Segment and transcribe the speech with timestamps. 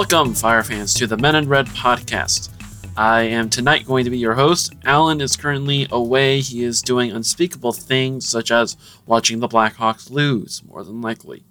[0.00, 2.48] Welcome, Fire fans, to the Men in Red podcast.
[2.96, 4.72] I am tonight going to be your host.
[4.86, 6.40] Alan is currently away.
[6.40, 11.44] He is doing unspeakable things, such as watching the Blackhawks lose, more than likely.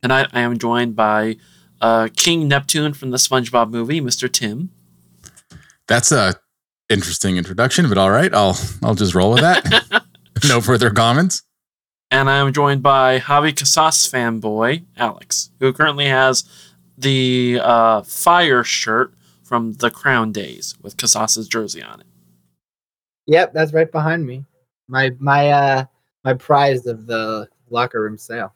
[0.00, 1.36] Tonight, I am joined by
[1.82, 4.32] uh, King Neptune from the SpongeBob movie, Mr.
[4.32, 4.70] Tim.
[5.86, 6.36] That's a
[6.88, 10.02] interesting introduction, but all right, I'll I'll just roll with that.
[10.48, 11.42] no further comments.
[12.10, 16.44] And I am joined by Javi Casas fanboy Alex, who currently has
[16.98, 22.06] the uh, fire shirt from the Crown Days with Casas's jersey on it.
[23.26, 24.44] Yep, that's right behind me.
[24.88, 25.84] My my uh
[26.24, 28.54] my prize of the locker room sale.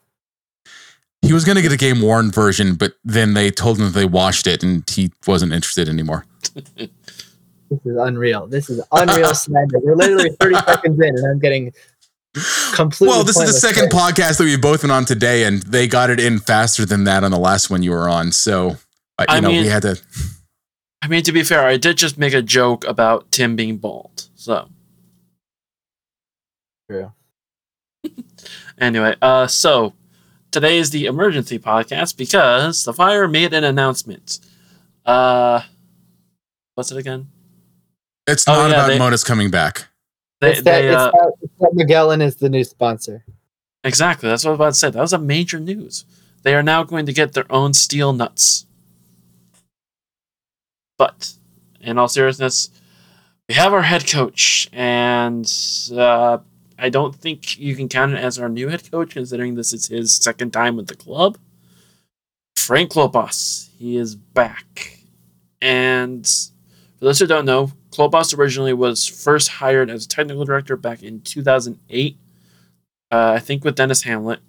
[1.23, 3.91] He was going to get a game worn version, but then they told him that
[3.91, 6.25] they washed it and he wasn't interested anymore.
[7.71, 8.49] This is unreal.
[8.49, 9.79] This is unreal slander.
[9.79, 11.73] We're literally 30 seconds in and I'm getting
[12.75, 14.03] completely Well, this is the second praise.
[14.03, 17.25] podcast that we've both been on today, and they got it in faster than that
[17.25, 18.33] on the last one you were on.
[18.33, 18.77] So,
[19.19, 20.01] uh, you I know, mean- we had to.
[21.03, 24.29] I mean, to be fair, I did just make a joke about Tim being bald.
[24.35, 24.69] So,
[26.91, 27.13] True.
[28.79, 29.95] anyway, uh, so
[30.51, 34.41] today is the emergency podcast because the fire made an announcement.
[35.07, 35.63] Uh,
[36.75, 37.29] what's it again?
[38.27, 39.87] It's Oh, not yeah, about they- Monas coming back.
[40.41, 43.25] They, it's that, they, it's uh, that, it's that Magellan is the new sponsor.
[43.85, 44.29] exactly.
[44.29, 44.91] That's what I was about to say.
[44.91, 46.05] That was a major news.
[46.43, 48.67] They are now going to get their own steel nuts.
[50.99, 51.35] But,
[51.81, 52.71] in all seriousness,
[53.49, 55.51] we have our head coach, and
[55.93, 56.39] uh,
[56.79, 59.87] I don't think you can count it as our new head coach, considering this is
[59.89, 61.39] his second time with the club.
[62.57, 64.99] Frank Klopas, he is back,
[65.61, 66.31] and
[67.01, 71.03] for those who don't know, Klopas originally was first hired as a technical director back
[71.03, 72.19] in 2008,
[73.11, 74.41] uh, I think with Denis Hamlett,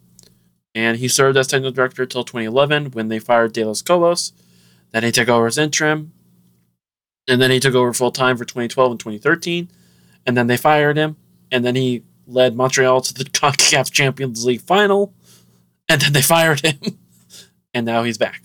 [0.75, 4.34] and he served as technical director until 2011 when they fired De Los Cobos.
[4.92, 6.12] Then he took over as interim,
[7.25, 9.70] and then he took over full time for 2012 and 2013,
[10.28, 11.16] and then they fired him,
[11.54, 15.14] and then he led Montreal to the CONCACAF Champions League final,
[15.88, 17.00] and then they fired him,
[17.74, 18.44] and now he's back.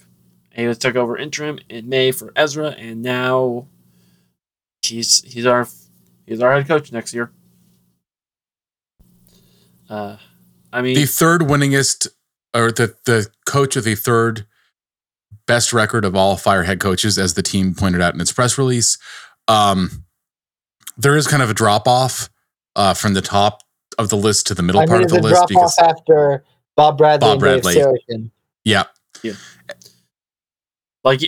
[0.53, 3.67] He took over interim in May for Ezra, and now
[4.89, 5.69] he's he's our
[6.27, 7.31] he's our head coach next year.
[9.89, 10.17] Uh,
[10.73, 12.09] I mean, The third winningest,
[12.55, 14.47] or the, the coach with the third
[15.47, 18.59] best record of all Fire head coaches, as the team pointed out in its press
[18.59, 18.99] release.
[19.49, 20.05] Um,
[20.97, 22.29] there is kind of a drop off
[22.75, 23.63] uh, from the top
[23.99, 25.49] of the list to the middle I part mean, of it's the a list drop
[25.49, 26.45] because off after
[26.77, 27.75] Bob Bradley Bob and Bradley.
[27.75, 28.31] Dave Sarachan.
[28.65, 28.85] yeah,
[31.05, 31.21] Like,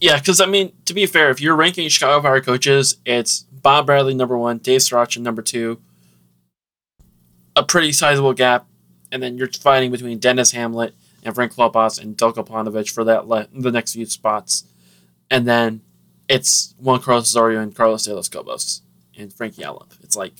[0.00, 3.86] yeah, because I mean, to be fair, if you're ranking Chicago Fire coaches, it's Bob
[3.86, 5.80] Bradley number one, Dave Sarachan number two,
[7.54, 8.66] a pretty sizable gap,
[9.12, 13.28] and then you're fighting between Denis Hamlett and Frank Klopas and Veljko Paunovic for that
[13.28, 14.64] le- the next few spots,
[15.30, 15.82] and then
[16.28, 18.82] it's Juan Carlos Osorio and Carlos De Los Cobos
[19.18, 19.92] and Frank Yallop.
[20.02, 20.32] It's like,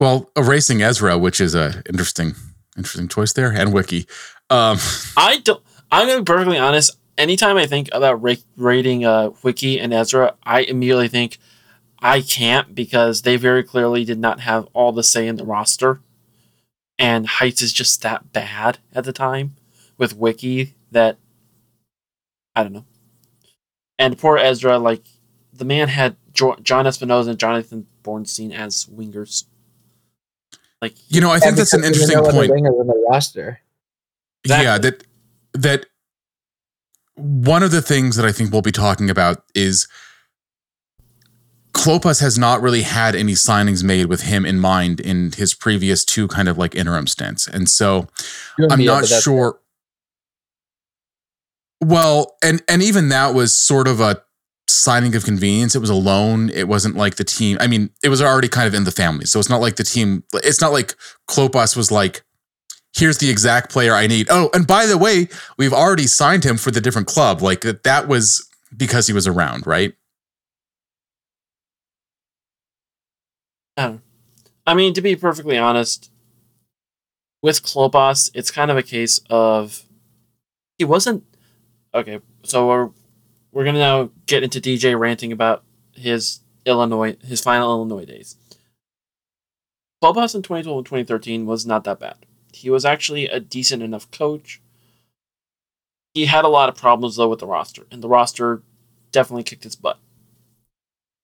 [0.00, 2.34] well, erasing Ezra, which is a interesting
[2.76, 4.06] interesting choice there, and Wicky.
[4.48, 4.78] Um,
[5.16, 5.62] I don't.
[5.92, 6.96] I'm gonna be perfectly honest.
[7.16, 11.38] Anytime I think about ra- rating uh, Wicky and Ezra, I immediately think
[12.00, 16.00] I can't because they very clearly did not have all the say in the roster,
[16.98, 19.54] and Heitz is just that bad at the time
[19.96, 21.18] with Wicky that
[22.54, 22.84] I don't know.
[23.98, 25.04] And poor Ezra, like
[25.52, 29.44] the man had jo- Jhon Espinoza and Jonathan Bornstein as wingers.
[30.82, 32.50] Like you know, I think that's an interesting no other point.
[32.50, 33.60] wingers in the roster.
[34.44, 35.04] Yeah, that
[35.54, 35.86] that
[37.16, 39.86] one of the things that I think we'll be talking about is
[41.72, 46.04] Klopas has not really had any signings made with him in mind in his previous
[46.04, 47.46] two kind of like interim stints.
[47.46, 48.08] And so
[48.70, 49.58] I'm not sure.
[51.80, 54.22] Well, and and even that was sort of a
[54.66, 55.74] signing of convenience.
[55.74, 56.48] It was a loan.
[56.50, 57.58] It wasn't like the team.
[57.60, 59.26] I mean, it was already kind of in the family.
[59.26, 60.24] So it's not like the team.
[60.32, 60.94] It's not like
[61.28, 62.24] Klopas was like,
[62.94, 66.56] "Here's the exact player I need." Oh, and by the way, we've already signed him
[66.56, 67.42] for the different club.
[67.42, 68.08] Like that.
[68.08, 69.94] Was because he was around, right?
[73.76, 74.00] I.
[74.66, 76.10] I mean, to be perfectly honest,
[77.42, 79.82] with Klopas, it's kind of a case of
[80.78, 81.24] he wasn't
[81.92, 82.20] okay.
[82.42, 82.90] So we're
[83.52, 85.62] we're gonna now get into DJ ranting about
[85.92, 88.36] his Illinois, his final Illinois days.
[90.02, 92.23] Klopas in 2012 and 2013 was not that bad.
[92.54, 94.60] He was actually a decent enough coach.
[96.14, 98.62] He had a lot of problems though with the roster, and the roster
[99.12, 99.98] definitely kicked his butt.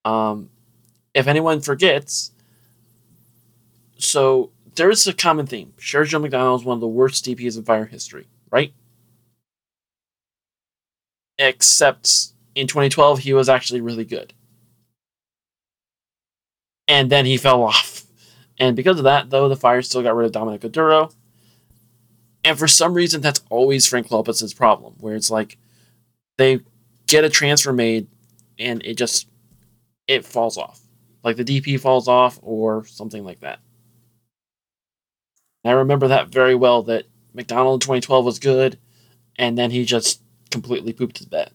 [0.05, 0.51] Um,
[1.15, 2.33] if anyone forgets,
[3.99, 5.75] so there's a common theme.
[5.79, 8.73] Sherjill MacDonald is one of the worst DPs in fire history, right?
[11.41, 14.33] except in 2012 he was actually really good.
[16.87, 18.05] And then he fell off.
[18.59, 21.13] And because of that, though, the Fire still got rid of Dominic Oduro.
[22.45, 25.59] And for some reason, that's always Frank Klopas's problem, where it's like
[26.39, 26.61] they
[27.07, 28.07] get a transfer made
[28.59, 29.29] and it just
[30.07, 30.81] it falls off.
[31.23, 33.61] Like the DP falls off or something like that.
[35.65, 37.05] I remember that very well that
[37.35, 38.79] MacDonald in 2012 was good,
[39.37, 41.53] and then he just completely pooped his bed.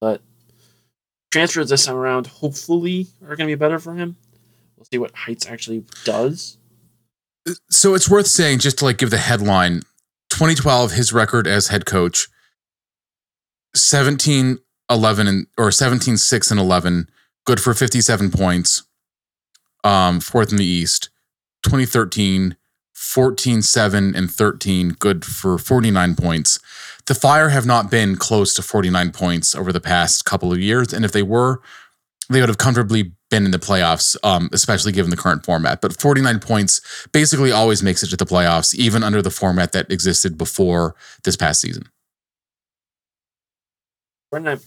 [0.00, 0.20] But
[1.30, 4.16] transfers this time around hopefully are going to be better for him.
[4.76, 6.57] We'll see what Heitz actually does.
[7.70, 9.82] So it's worth saying just to like give the headline
[10.30, 12.28] 2012 his record as head coach
[13.74, 14.58] 17
[14.90, 17.08] 11 and or 17 6 and 11
[17.44, 18.82] good for 57 points
[19.84, 21.10] um fourth in the east
[21.64, 22.56] 2013
[22.98, 26.58] 14 7 and 13 good for 49 points.
[27.06, 30.92] The fire have not been close to 49 points over the past couple of years
[30.92, 31.60] and if they were
[32.28, 35.98] they would have comfortably been in the playoffs um, especially given the current format but
[35.98, 40.38] 49 points basically always makes it to the playoffs even under the format that existed
[40.38, 40.94] before
[41.24, 41.84] this past season
[44.30, 44.60] We're not,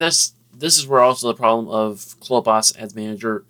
[0.00, 3.44] this this is where also the problem of Klopas as manager.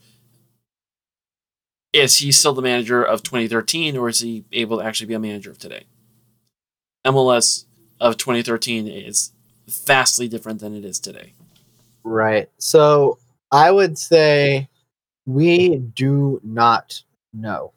[1.92, 5.18] Is he still the manager of 2013, or is he able to actually be a
[5.18, 5.84] manager of today?
[7.06, 7.64] MLS
[8.00, 9.32] of 2013 is
[9.66, 11.32] vastly different than it is today.
[12.04, 12.50] Right.
[12.58, 13.18] So
[13.52, 14.68] I would say
[15.26, 17.02] we do not
[17.32, 17.72] know.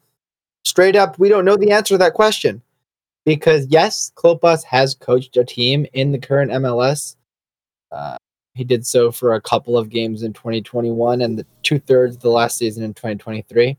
[0.64, 2.62] Straight up, we don't know the answer to that question.
[3.24, 7.16] Because yes, Klopas has coached a team in the current MLS.
[7.92, 8.16] Uh,
[8.54, 12.22] he did so for a couple of games in 2021 and the two thirds of
[12.22, 13.76] the last season in 2023.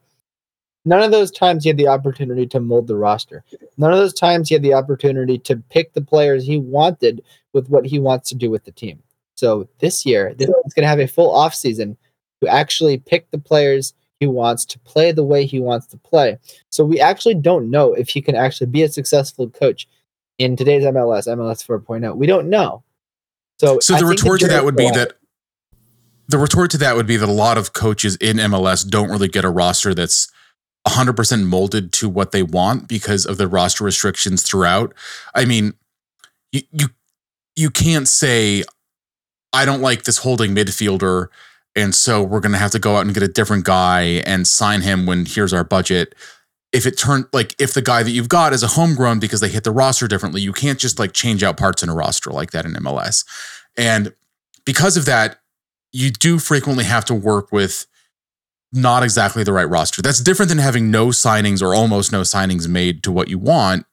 [0.85, 3.43] None of those times he had the opportunity to mold the roster.
[3.77, 7.23] None of those times he had the opportunity to pick the players he wanted
[7.53, 9.01] with what he wants to do with the team.
[9.41, 11.97] So this year, this is going to have a full offseason
[12.43, 16.37] to actually pick the players he wants to play the way he wants to play.
[16.69, 19.87] So we actually don't know if he can actually be a successful coach
[20.37, 22.15] in today's MLS, MLS 4.0.
[22.17, 22.83] We don't know.
[23.59, 25.13] So, So the retort to that would be that
[26.27, 29.27] the retort to that would be that a lot of coaches in MLS don't really
[29.27, 30.31] get a roster that's
[30.87, 34.93] 100% molded to what they want because of the roster restrictions throughout.
[35.33, 35.73] I mean,
[36.51, 36.87] you you
[37.55, 38.65] you can't say
[39.53, 41.27] I don't like this holding midfielder
[41.75, 44.45] and so we're going to have to go out and get a different guy and
[44.45, 46.15] sign him when here's our budget.
[46.73, 49.49] If it turned like if the guy that you've got is a homegrown because they
[49.49, 52.51] hit the roster differently, you can't just like change out parts in a roster like
[52.51, 53.25] that in MLS.
[53.77, 54.13] And
[54.65, 55.39] because of that,
[55.91, 57.85] you do frequently have to work with
[58.73, 60.01] not exactly the right roster.
[60.01, 63.85] That's different than having no signings or almost no signings made to what you want.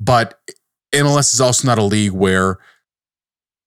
[0.00, 0.40] But
[0.94, 2.58] MLS is also not a league where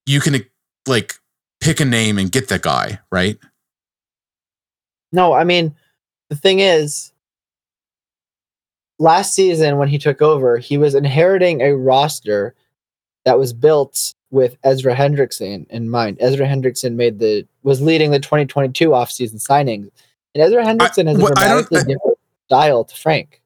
[0.08, 0.44] you can
[0.88, 1.19] like
[1.62, 3.38] pick a name and get that guy, right?
[5.12, 5.76] No, I mean,
[6.30, 7.12] the thing is,
[9.00, 12.54] last season when he took over, he was inheriting a roster
[13.25, 16.18] that was built with Ezra Hendrickson in mind.
[16.20, 19.89] Ezra Hendrickson made the was leading the 2022 offseason signings.
[20.36, 23.42] And Ezra Hendrickson has a well, I dramatically I- different style to Frank.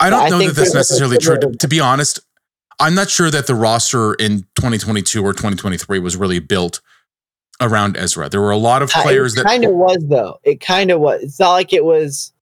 [0.00, 1.38] I don't I know that that's necessarily true.
[1.38, 2.20] To, to be honest,
[2.80, 6.80] I'm not sure that the roster in 2022 or 2023 was really built
[7.60, 8.28] around Ezra.
[8.28, 10.38] There were a lot of players it that kind of was though.
[10.44, 11.22] It kind of was.
[11.22, 12.32] It's not like it was.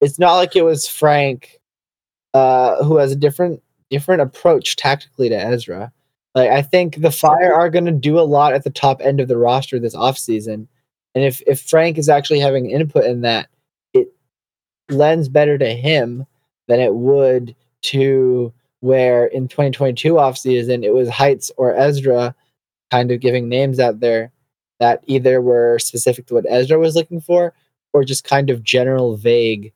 [0.00, 1.60] It's not like it was Frank,
[2.34, 5.92] uh, who has a different different approach tactically to Ezra.
[6.34, 9.20] Like I think the Fire are going to do a lot at the top end
[9.20, 10.66] of the roster this offseason.
[11.14, 13.48] and if if Frank is actually having input in that,
[13.92, 14.08] it
[14.90, 16.26] lends better to him
[16.66, 22.34] than it would to where in 2022 offseason it was Heitz or Ezra
[22.94, 24.30] kind of giving names out there
[24.78, 27.52] that either were specific to what Ezra was looking for
[27.92, 29.72] or just kind of general vague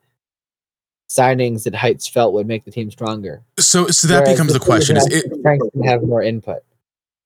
[1.11, 3.43] signings that Heitz felt would make the team stronger.
[3.59, 6.63] so so that Whereas becomes the question is it, think Frank can have more input.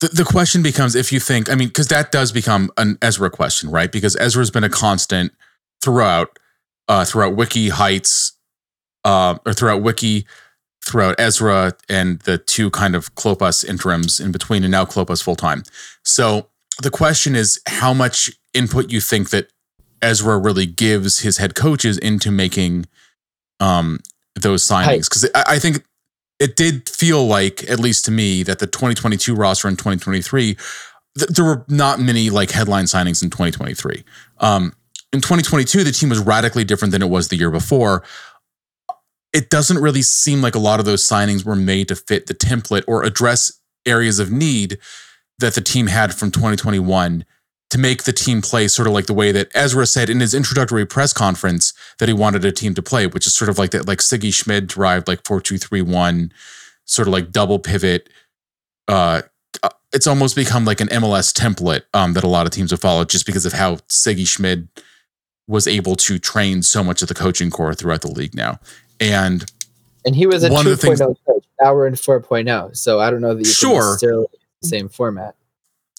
[0.00, 3.28] the, the question becomes if you think i mean because that does become an ezra
[3.28, 5.32] question right because ezra's been a constant
[5.82, 6.38] throughout
[6.88, 8.32] uh throughout Wicky Heitz
[9.04, 10.26] uh or throughout Wicky
[10.85, 15.37] throughout ezra and the two kind of klopas interims in between and now klopas full
[15.37, 15.62] time
[16.05, 16.49] so
[16.83, 19.49] the question is how much input you think that
[20.01, 22.87] ezra really gives his head coaches into making
[23.61, 23.99] um
[24.35, 25.85] those signings because I, I think
[26.43, 30.57] it did feel like, at least to me, that the 2022 roster in 2023,
[31.17, 34.03] th- there were not many like headline signings in 2023.
[34.39, 34.73] Um,
[35.12, 38.03] in 2022, the team was radically different than it was the year before.
[39.33, 42.35] It doesn't really seem like a lot of those signings were made to fit the
[42.35, 44.79] template or address areas of need
[45.39, 47.25] that the team had from 2021
[47.71, 50.35] to make the team play sort of like the way that Ezra said in his
[50.35, 53.71] introductory press conference that he wanted a team to play, which is sort of like
[53.71, 56.31] that, like Sigi Schmid derived like 4-2-3-1,
[56.85, 58.11] sort of like double pivot.
[58.89, 59.23] Uh,
[59.93, 63.09] it's almost become like an MLS template um, that a lot of teams have followed
[63.09, 64.69] just because of how Sigi Schmid
[65.49, 68.59] was able to train so much of the coaching core throughout the league now.
[69.11, 69.44] And
[70.04, 71.44] and he was a One 2.0 of the things- oh coach.
[71.61, 72.76] Now we're in 4.0.
[72.76, 73.97] So I don't know that you Sure.
[73.99, 74.26] can
[74.62, 75.35] same format.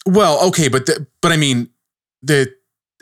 [0.05, 1.69] Well, okay, but the, but I mean,
[2.21, 2.53] the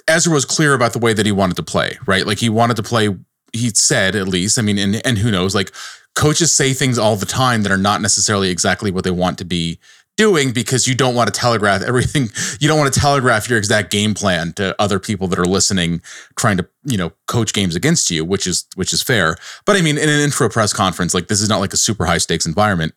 [0.07, 2.25] Ezra was clear about the way that he wanted to play, right?
[2.25, 3.09] Like he wanted to play.
[3.53, 4.57] He said at least.
[4.59, 5.53] I mean, and and who knows?
[5.55, 5.71] Like
[6.15, 9.45] coaches say things all the time that are not necessarily exactly what they want to
[9.45, 9.79] be
[10.21, 12.29] doing because you don't want to telegraph everything.
[12.59, 16.01] You don't want to telegraph your exact game plan to other people that are listening,
[16.35, 19.35] trying to you know coach games against you, which is which is fair.
[19.65, 22.05] But I mean, in an intro press conference, like this is not like a super
[22.05, 22.93] high stakes environment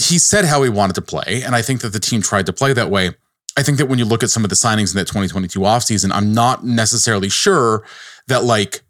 [0.00, 2.52] he said how he wanted to play, and I think that the team tried to
[2.52, 3.10] play that way.
[3.56, 6.10] I think that when you look at some of the signings in that 2022 offseason,
[6.12, 7.84] I'm not necessarily sure
[8.28, 8.82] that like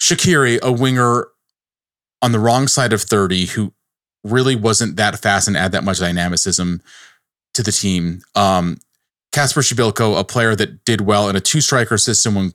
[0.00, 1.28] Shaqiri, a winger
[2.20, 3.72] on the wrong side of 30, who
[4.24, 6.82] really wasn't that fast and add that much dynamicism
[7.54, 8.22] to the team.
[8.34, 8.78] Um,
[9.32, 12.52] Kacper Przybylko, a player that did well in a two striker system when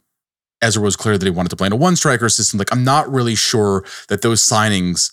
[0.61, 2.57] Ezra was clear that he wanted to play in a one striker system.
[2.57, 5.11] Like, I'm not really sure that those signings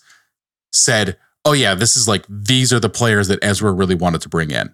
[0.71, 4.29] said, oh yeah, this is like these are the players that Ezra really wanted to
[4.29, 4.73] bring in.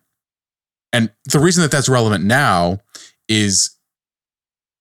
[0.92, 2.80] And the reason that that's relevant now
[3.28, 3.78] is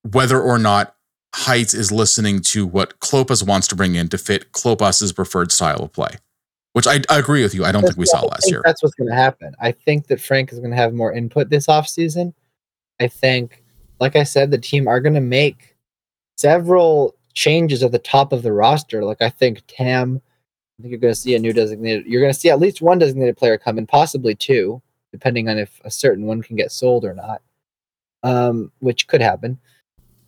[0.03, 0.95] whether or not
[1.35, 5.85] Heitz is listening to what Klopas wants to bring in to fit Klopas's preferred style
[5.85, 6.17] of play.
[6.73, 7.65] Which I, I agree with you.
[7.65, 8.63] I don't think we saw last year.
[8.65, 9.55] That's what's going to happen.
[9.61, 12.33] I think that Frank is going to have more input this offseason.
[12.99, 13.63] I think,
[14.01, 15.77] like I said, the team are going to make
[16.39, 19.05] several changes at the top of the roster.
[19.05, 20.23] Like I think Tam,
[20.79, 22.07] I think you're going to see a new designated.
[22.07, 24.81] You're going to see at least one designated player come in, possibly two,
[25.13, 27.43] depending on if a certain one can get sold or not,
[28.23, 29.59] um, which could happen.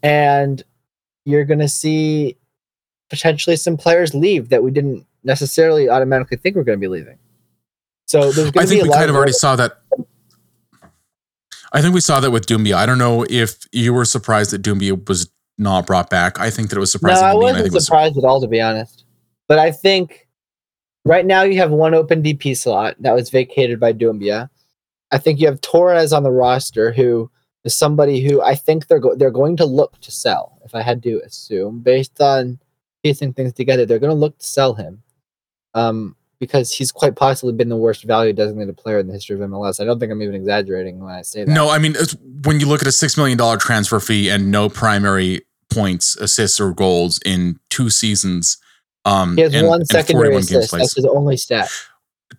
[0.02, 0.62] And
[1.24, 2.36] you're going to see
[3.08, 7.18] potentially some players leave that we didn't necessarily automatically think we're going to be leaving.
[8.06, 9.80] So there's going I to be think a we lot kind of already saw that.
[11.72, 12.74] I think we saw that with Doumbia.
[12.74, 16.38] I don't know if you were surprised that Doumbia was not brought back.
[16.38, 18.24] I think that it was surprising I and I wasn't think it was surprised at
[18.24, 19.04] all, to be honest.
[19.48, 20.28] But I think
[21.04, 24.50] right now you have one open DP slot that was vacated by Doumbia.
[25.10, 27.30] I think you have Torres on the roster, who
[27.64, 30.58] is somebody who I think they're go- they're going to look to sell.
[30.64, 32.58] If I had to assume, based on
[33.02, 35.02] piecing things together, they're going to look to sell him,
[35.74, 39.48] um, because he's quite possibly been the worst value designated player in the history of
[39.48, 39.80] MLS.
[39.80, 41.50] I don't think I'm even exaggerating when I say that.
[41.50, 44.68] No, I mean, it's, when you look at a $6 million transfer fee and no
[44.68, 48.58] primary points, assists, or goals in two seasons.
[49.04, 50.72] Um, he has and- one secondary 41 games assist.
[50.72, 51.70] That's his only stat.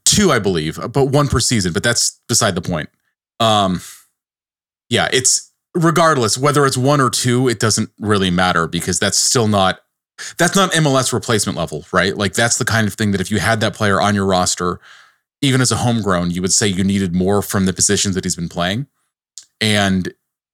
[0.06, 1.74] two, I believe, but one per season.
[1.74, 2.90] But that's beside the point.
[3.40, 3.82] Um,
[4.90, 9.48] yeah, it's regardless whether it's one or two, it doesn't really matter because that's still
[9.48, 9.80] not
[10.38, 12.16] that's not MLS replacement level, right?
[12.16, 14.80] Like that's the kind of thing that if you had that player on your roster,
[15.42, 18.36] even as a homegrown, you would say you needed more from the positions that he's
[18.36, 18.88] been playing,
[19.60, 20.14] and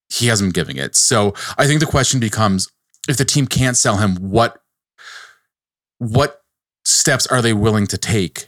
[0.10, 0.96] he hasn't been giving it.
[0.96, 2.72] So I think the question becomes:
[3.08, 4.62] if the team can't sell him, what
[6.00, 6.42] what
[6.84, 8.48] steps are they willing to take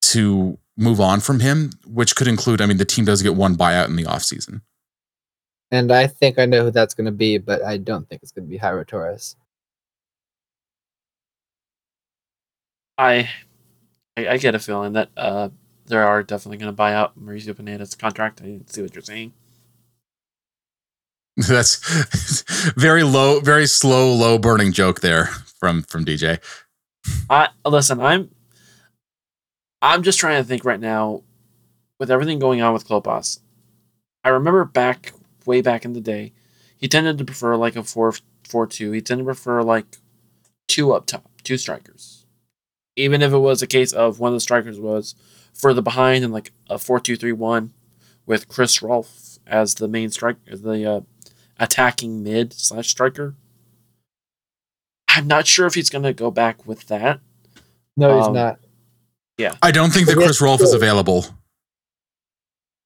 [0.00, 3.56] to move on from him, which could include, I mean, the team does get one
[3.56, 4.60] buyout in the offseason.
[5.70, 8.30] And I think I know who that's going to be, but I don't think it's
[8.30, 9.34] going to be Jairo Torres.
[12.98, 13.30] I,
[14.16, 15.50] I, I get a feeling that uh,
[15.86, 18.40] they are definitely going to buy out Mauricio Pineda's contract.
[18.42, 19.32] I didn't see what you're saying.
[21.36, 25.26] That's very low, very slow, low burning joke there
[25.60, 26.38] from from DJ.
[27.28, 28.00] I listen.
[28.00, 28.30] I'm.
[29.82, 31.22] I'm just trying to think right now,
[32.00, 33.40] with everything going on with Klopas.
[34.24, 35.12] I remember back
[35.44, 36.32] way back in the day,
[36.78, 38.14] he tended to prefer like a four
[38.48, 38.92] four two.
[38.92, 39.84] He tended to prefer like
[40.68, 42.15] two up top, two strikers.
[42.96, 45.14] Even if it was a case of one of the strikers was
[45.52, 47.72] further behind and like a four two three one,
[48.26, 51.00] with Chris Rolfe as the main striker, the uh,
[51.58, 53.34] attacking mid slash striker.
[55.08, 57.20] I'm not sure if he's gonna go back with that.
[57.96, 58.58] No, he's not.
[59.38, 59.54] Yeah.
[59.62, 61.26] I don't think that Chris Rolfe is available.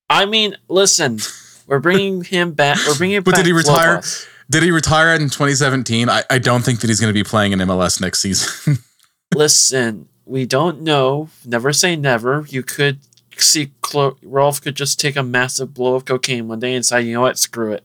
[0.09, 1.19] I mean, listen,
[1.67, 2.79] we're bringing him back.
[2.87, 3.23] We're bringing.
[3.23, 4.03] But did he retire?
[4.51, 6.09] Did he retire in 2017?
[6.09, 8.79] I, I don't think that he's going to be playing in MLS next season.
[9.35, 11.29] Listen, we don't know.
[11.45, 12.45] Never say never.
[12.49, 12.99] You could
[13.37, 17.03] see Clo- Rolfe could just take a massive blow of cocaine one day and say,
[17.03, 17.85] you know what, screw it.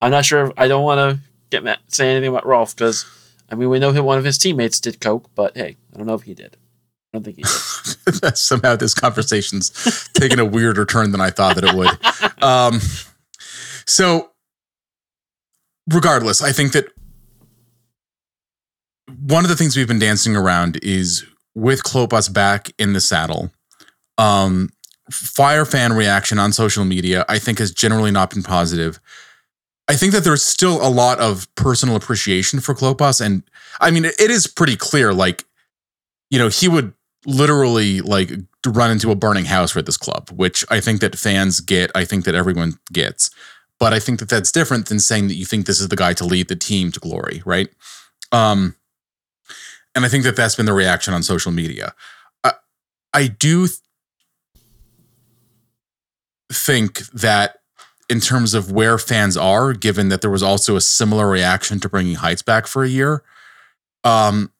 [0.00, 0.46] I'm not sure.
[0.46, 3.04] If, I don't want to get mad, say anything about Rolfe because
[3.50, 6.06] I mean, we know that one of his teammates did coke, but hey, I don't
[6.06, 6.56] know if he did.
[7.12, 8.36] I don't think he did.
[8.36, 9.70] Somehow this conversation's
[10.14, 11.90] taken a weirder turn than I thought that it would.
[12.42, 12.80] Um,
[13.86, 14.30] so,
[15.90, 16.92] regardless, I think that
[19.08, 23.50] one of the things we've been dancing around is with Klopas back in the saddle.
[24.18, 24.70] Um,
[25.10, 29.00] fire fan reaction on social media, I think, has generally not been positive.
[29.88, 33.42] I think that there's still a lot of personal appreciation for Klopas, and
[33.80, 35.14] I mean, it is pretty clear.
[35.14, 35.44] Like,
[36.28, 36.92] you know, he would
[37.24, 38.32] literally like
[38.66, 41.92] run into a burning house for this club, which I think that fans get.
[41.94, 43.30] I think that everyone gets,
[43.78, 46.14] but I think that that's different than saying that you think this is the guy
[46.14, 47.68] to lead the team to glory, right?
[48.32, 48.74] Um,
[49.96, 51.94] and I think that that's been the reaction on social media.
[52.44, 52.52] I,
[53.14, 53.80] I do th-
[56.52, 57.60] think that
[58.10, 61.88] in terms of where fans are, given that there was also a similar reaction to
[61.88, 63.24] bringing Heitz back for a year,
[64.04, 64.52] um,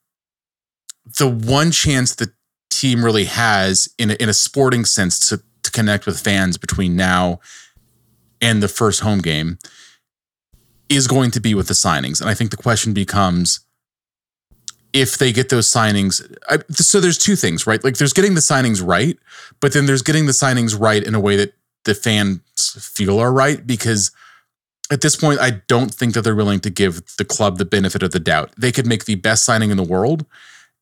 [1.19, 2.33] the one chance the
[2.71, 6.97] team really has in a, in a sporting sense to, to connect with fans between
[6.97, 7.41] now
[8.41, 9.59] and the first home game
[10.89, 12.23] is going to be with the signings.
[12.23, 13.61] And I think the question becomes
[14.97, 16.23] if they get those signings.
[16.49, 17.83] I, so there's two things, right?
[17.85, 19.19] Like there's getting the signings right,
[19.61, 22.41] but then there's getting the signings right in a way that the fans
[22.95, 24.11] feel are right because
[24.91, 28.03] at this point I don't think that they're willing to give the club the benefit
[28.03, 28.53] of the doubt.
[28.57, 30.25] They could make the best signing in the world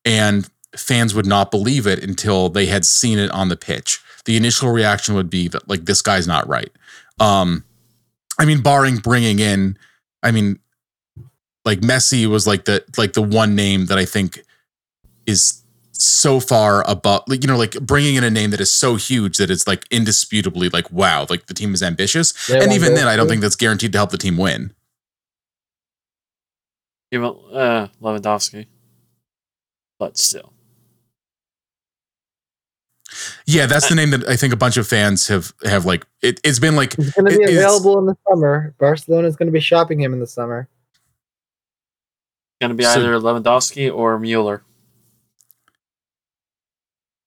[0.05, 4.01] and fans would not believe it until they had seen it on the pitch.
[4.23, 6.71] The initial reaction would be that like this guy's not right.
[7.19, 7.65] Um
[8.39, 9.77] I mean barring bringing in
[10.23, 10.59] I mean
[11.65, 14.39] like Messi was like the like the one name that I think
[15.25, 18.95] is so far above like you know like bringing in a name that is so
[18.97, 22.93] huge that it's like indisputably like wow like the team is ambitious They and even
[22.95, 24.73] then I don't think that's guaranteed to help the team win.
[27.11, 28.65] Give it, uh, Lewandowski,
[29.99, 30.51] but still,
[33.45, 36.39] Yeah, that's the name that I think a bunch of fans have have like it,
[36.43, 38.73] it's been like He's going to be It is- available in the summer.
[38.79, 40.67] Barcelona is going to be shopping him in the summer.
[42.61, 44.63] Gonna be So- either Lewandowski or Mueller.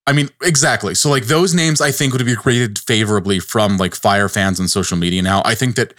[0.06, 0.94] I mean, exactly.
[0.94, 4.66] So like those names I think would be rated favorably from like fire fans on
[4.66, 5.42] social media now.
[5.44, 5.92] I think that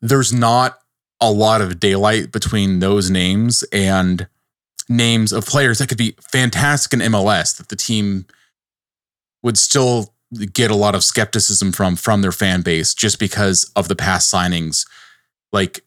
[0.00, 0.78] there's not
[1.20, 4.28] a lot of daylight between those names and
[4.88, 8.26] names of players that could be fantastic in MLS that the team
[9.42, 10.14] would still
[10.52, 14.32] get a lot of skepticism from from their fan base just because of the past
[14.32, 14.86] signings.
[15.52, 15.80] Like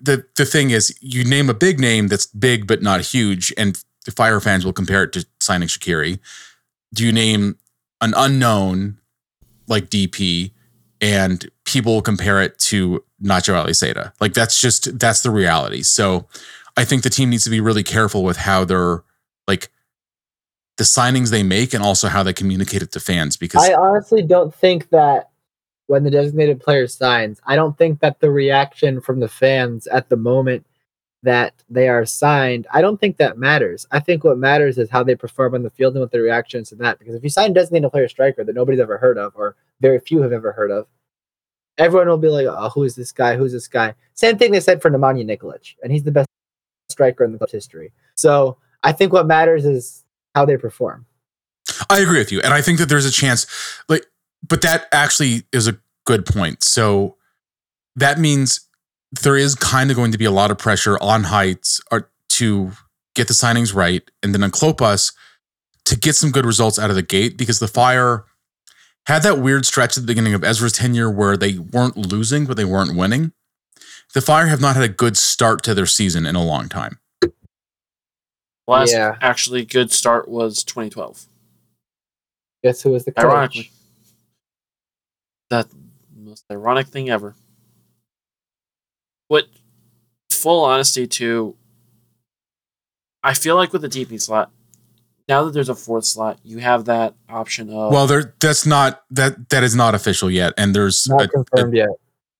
[0.00, 3.82] the the thing is you name a big name that's big but not huge and
[4.04, 6.18] the fire fans will compare it to signing Shaqiri
[6.92, 7.58] do you name
[8.00, 8.98] an unknown
[9.66, 10.52] like DP
[11.00, 14.12] and people will compare it to Nacho Aliseda?
[14.20, 15.82] Like that's just that's the reality.
[15.82, 16.26] So
[16.76, 19.02] I think the team needs to be really careful with how they're
[19.46, 19.70] like
[20.76, 24.22] the signings they make and also how they communicate it to fans because I honestly
[24.22, 25.29] don't think that
[25.90, 30.08] when the designated player signs, I don't think that the reaction from the fans at
[30.08, 30.64] the moment
[31.24, 33.88] that they are signed, I don't think that matters.
[33.90, 36.68] I think what matters is how they perform on the field and what their reactions
[36.68, 37.00] to that.
[37.00, 40.22] Because if you sign designated player striker that nobody's ever heard of, or very few
[40.22, 40.86] have ever heard of,
[41.76, 43.36] everyone will be like, "Oh, who is this guy?
[43.36, 46.28] Who's this guy?" Same thing they said for Nemanja Nikolic, and he's the best
[46.88, 47.92] striker in the club's history.
[48.14, 50.04] So I think what matters is
[50.36, 51.06] how they perform.
[51.90, 52.40] I agree with you.
[52.42, 53.44] And I think that there's a chance,
[53.88, 54.06] like,
[54.50, 56.62] but that actually is a good point.
[56.62, 57.16] So
[57.96, 58.60] that means
[59.22, 62.72] there is kind of going to be a lot of pressure on Heitz or to
[63.14, 64.08] get the signings right.
[64.22, 65.12] And then on Klopas
[65.86, 68.24] to get some good results out of the gate because the Fire
[69.06, 72.56] had that weird stretch at the beginning of Ezra's tenure where they weren't losing, but
[72.56, 73.32] they weren't winning.
[74.14, 76.98] The Fire have not had a good start to their season in a long time.
[78.68, 79.16] Last Yeah.
[79.20, 81.26] actually good start was 2012.
[82.62, 83.24] Guess who was the coach?
[83.24, 83.70] Ironically,
[85.50, 85.66] that
[86.16, 87.34] most ironic thing ever.
[89.28, 89.46] What,
[90.30, 91.56] full honesty, too.
[93.22, 94.50] I feel like with the DP slot,
[95.28, 99.02] now that there's a fourth slot, you have that option of Well, there that's not
[99.10, 100.54] that that is not official yet.
[100.56, 101.90] And there's Not a, confirmed yet.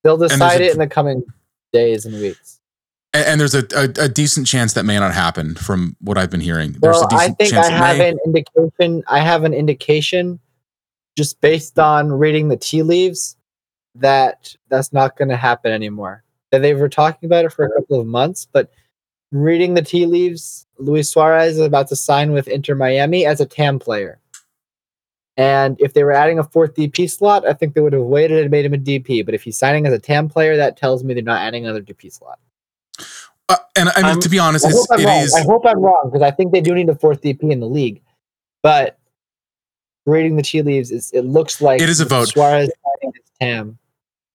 [0.02, 1.22] They'll there's decide a- it in the coming
[1.72, 2.58] days and weeks.
[3.12, 6.30] And, and there's a, a, a decent chance that may not happen from what I've
[6.30, 6.72] been hearing.
[6.80, 8.08] There's Well, a I decent think chance I have may.
[8.08, 9.02] an indication.
[9.06, 10.40] I have an indication,
[11.16, 13.36] just based on reading the tea leaves,
[13.96, 16.22] that that's not going to happen anymore.
[16.52, 18.70] That they were talking about it for a couple of months, but
[19.32, 23.46] reading the tea leaves, Luis Suarez is about to sign with Inter Miami as a
[23.46, 24.18] TAM player.
[25.36, 28.42] And if they were adding a fourth DP slot, I think they would have waited
[28.42, 29.24] and made him a DP.
[29.24, 31.80] But if he's signing as a TAM player, that tells me they're not adding another
[31.80, 32.38] DP slot.
[33.48, 35.20] Uh, and I mean, I'm- to be honest, I hope it's, I'm it wrong.
[35.22, 35.34] is.
[35.34, 37.66] I hope I'm wrong because I think they do need a fourth DP in the
[37.68, 38.02] league.
[38.62, 38.98] But
[40.10, 42.28] reading the tea leaves, is, it looks like It is a vote.
[42.28, 42.70] Suarez
[43.00, 43.78] signing TAM.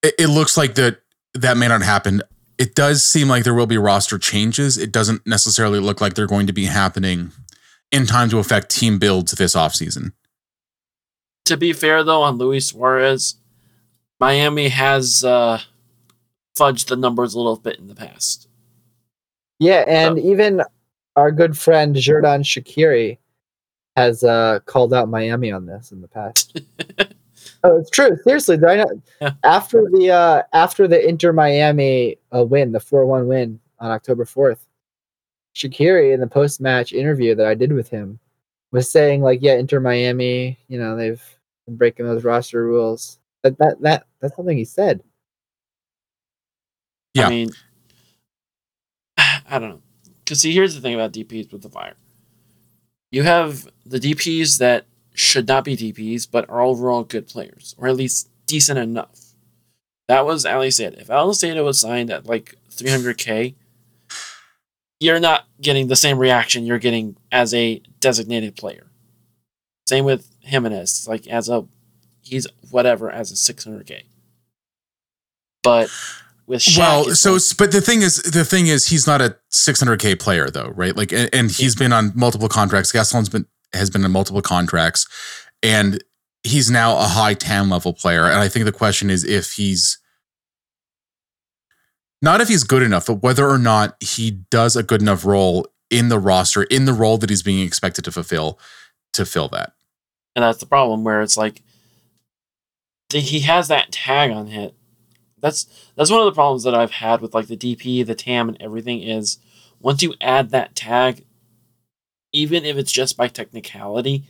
[0.03, 1.01] it, it looks like that
[1.33, 2.21] that may not happen.
[2.57, 4.77] It does seem like there will be roster changes.
[4.77, 7.31] It doesn't necessarily look like they're going to be happening
[7.91, 10.13] in time to affect team builds this offseason.
[11.45, 13.35] To be fair though, on Luis Suarez,
[14.19, 15.59] Miami has uh,
[16.57, 18.47] fudged the numbers a little bit in the past.
[19.59, 20.61] Yeah, and even
[21.15, 23.17] our good friend Xherdan Shaqiri
[23.95, 26.61] has uh, called out Miami on this in the past.
[27.63, 28.17] oh, it's true.
[28.23, 28.89] Seriously, did I not,
[29.21, 29.31] Yeah.
[29.43, 34.25] after the uh, after the Inter Miami uh, win, the four one win on October
[34.25, 34.65] fourth,
[35.55, 38.19] Shaqiri in the post match interview that I did with him
[38.71, 41.23] was saying like, yeah, Inter Miami, you know, they've
[41.65, 43.19] been breaking those roster rules.
[43.43, 45.01] That that that that's something he said.
[47.13, 47.27] Yeah.
[47.27, 47.49] I mean,
[49.17, 49.81] I don't know.
[50.23, 51.93] Because see, here's the thing about DPs with the Fire.
[53.15, 57.87] You have the DPs that should not be DPs, but are overall good players, or
[57.87, 59.35] at least decent enough.
[60.09, 60.67] That was Ali.
[60.67, 63.55] If Ali was signed at like 300k,
[64.99, 68.87] you're not getting the same reaction you're getting as a designated player.
[69.87, 71.65] Same with Gimenez, like as a
[72.21, 74.01] he's whatever as a 600k.
[75.63, 75.89] But
[76.47, 79.37] with Shaq, well, so like- but the thing is, the thing is, he's not a
[79.51, 80.95] 600k player though, right?
[80.95, 82.91] Like, and, and he's been on multiple contracts.
[82.91, 85.07] Gaston's been has been on multiple contracts,
[85.63, 86.03] and
[86.43, 88.25] he's now a high TAM level player.
[88.25, 89.97] And I think the question is if he's
[92.21, 95.67] not if he's good enough, but whether or not he does a good enough role
[95.89, 98.59] in the roster, in the role that he's being expected to fulfill,
[99.13, 99.73] to fill that.
[100.35, 101.61] And that's the problem where it's like
[103.11, 104.73] he has that tag on it.
[105.45, 108.49] That's that's one of the problems that I've had with like the DP, the TAM,
[108.49, 109.37] and everything is
[109.79, 111.23] once you add that tag,
[112.33, 114.23] even if it's just by technicality,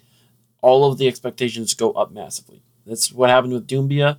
[0.61, 2.63] all of the expectations go up massively.
[2.85, 4.17] That's what happened with Doumbia,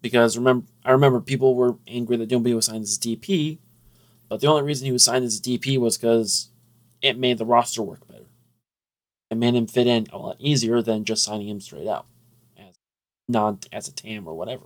[0.00, 3.58] because remember I remember people were angry that Doumbia was signed as DP,
[4.30, 6.48] but the only reason he was signed as a DP was because
[7.02, 8.30] it made the roster work better.
[9.30, 12.06] It made him fit in a lot easier than just signing him straight out
[12.56, 12.78] as
[13.28, 14.64] non as a TAM or whatever.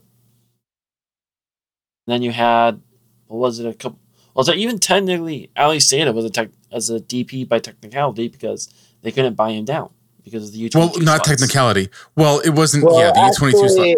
[2.07, 2.81] Then you had
[3.27, 3.99] what was it a couple
[4.35, 8.69] was it even technically Aliseda was a tech as a DP by technicality because
[9.03, 9.91] they couldn't buy him down
[10.25, 10.89] because of the U twenty two.
[10.89, 11.89] Well, twenty not technicality.
[12.17, 12.85] Well, it wasn't.
[12.93, 13.97] yeah, the U22 slot.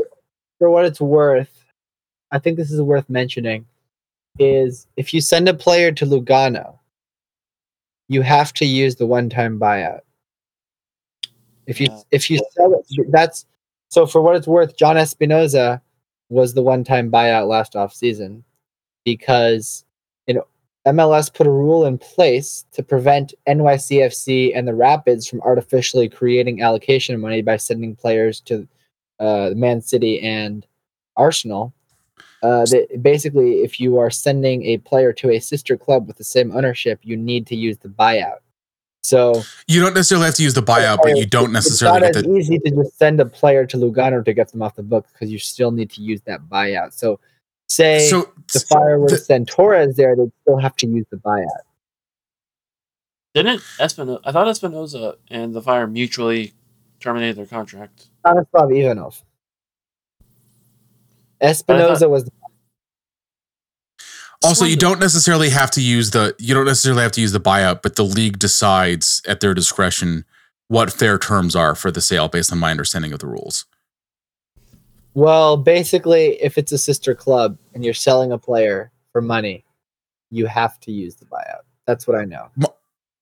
[0.59, 1.65] for what it's worth,
[2.31, 3.67] I think this is worth mentioning.
[4.39, 6.79] Is if you send a player to Lugano,
[8.09, 10.01] you have to use the one-time buyout.
[11.67, 12.01] If you Yeah.
[12.11, 13.47] if you sell it, that's
[13.89, 14.05] so.
[14.07, 15.81] For what it's worth, Jhon Espinoza
[16.29, 18.45] was the one-time buyout last off season
[19.05, 19.85] because
[20.29, 20.47] know
[20.87, 26.63] MLS put a rule in place to prevent NYCFC and the Rapids from artificially creating
[26.63, 28.69] allocation money by sending players to
[29.19, 30.65] uh, Man City and
[31.17, 31.73] Arsenal.
[32.43, 36.25] Uh, that basically, if you are sending a player to a sister club with the
[36.25, 38.39] same ownership, you need to use the buyout.
[39.07, 42.25] So You don't necessarily have to use the buyout, but you don't necessarily it's get
[42.27, 42.39] not the.
[42.41, 45.07] as easy to just send a player to Lugano to get them off the book
[45.13, 46.93] because you still need to use that buyout.
[46.93, 47.21] So,
[47.69, 51.07] say So the Fire were to the- send Torres there, they'd still have to use
[51.11, 51.47] the buyout.
[53.35, 54.21] Didn't Espinoza?
[54.25, 56.53] I thought Espinoza and the Fire mutually
[56.99, 58.09] terminated their contract.
[58.27, 59.23] Stanislav Ivanov.
[61.41, 62.29] Espinoza was
[64.45, 67.41] also you don't necessarily have to use the you don't necessarily have to use the
[67.41, 70.25] buyout, but the league decides at their discretion
[70.69, 73.65] what fair terms are for the sale based on my understanding of the rules.
[75.15, 79.65] well, basically, if it's a sister club and you're selling a player for money,
[80.31, 81.63] you have to use the buyout.
[81.87, 82.51] That's what I know.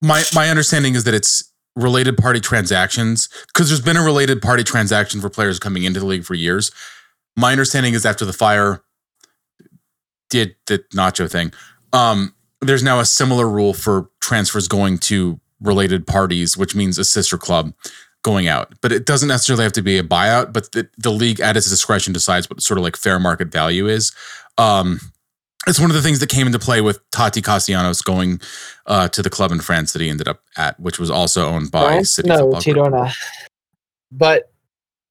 [0.03, 4.63] My my understanding is that it's related party transactions because there's been a related party
[4.65, 6.71] transaction for players coming into the league for years.
[7.37, 8.83] My understanding is after the fire
[10.35, 11.53] did the nacho thing,
[11.93, 17.05] um, there's now a similar rule for transfers going to related parties, which means a
[17.05, 17.73] sister club
[18.23, 18.75] going out.
[18.81, 21.71] But it doesn't necessarily have to be a buyout, but the, the league at its
[21.71, 24.13] discretion decides what sort of like fair market value is.
[24.59, 25.01] Um,
[25.67, 28.41] it's one of the things that came into play with Tati Castellanos going
[28.87, 31.71] uh, to the club in France that he ended up at, which was also owned
[31.71, 32.03] by?
[32.03, 33.15] City no, Football Girona.
[34.11, 34.53] But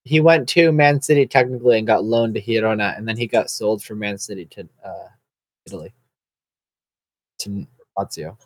[0.05, 3.49] he went to Man City technically and got loaned to Girona, and then he got
[3.49, 5.07] sold from Man City to uh,
[5.65, 5.93] Italy
[7.39, 7.65] to
[7.97, 8.37] Lazio.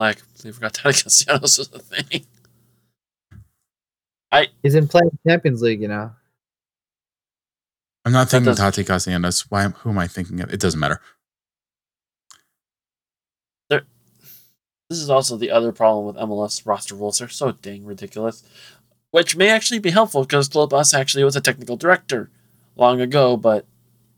[0.00, 2.26] Like they forgot that Castellanos was a thing.
[4.62, 6.10] He's been playing Champions League, you know.
[8.04, 9.42] I'm not thinking does- Tati Castellanos.
[9.50, 9.68] Why?
[9.68, 10.52] Who am I thinking of?
[10.52, 11.00] It doesn't matter.
[14.90, 17.18] This is also the other problem with MLS roster rules.
[17.18, 18.42] They're so dang ridiculous.
[19.10, 22.30] Which may actually be helpful because Klopas actually was a technical director
[22.76, 23.66] long ago, but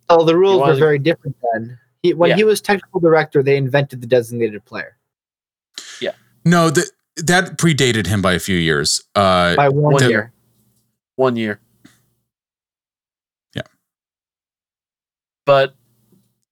[0.08, 1.78] Oh, the rules were wanted- very different then.
[2.02, 2.36] He, when Yeah.
[2.36, 4.96] he was technical director, they invented the designated player
[6.00, 6.12] Yeah.
[6.44, 9.02] No, that that predated him by a few years.
[9.14, 10.10] Uh, by one One year.
[10.10, 10.32] year.
[11.16, 11.60] one year.
[13.54, 13.62] Yeah.
[15.46, 15.74] But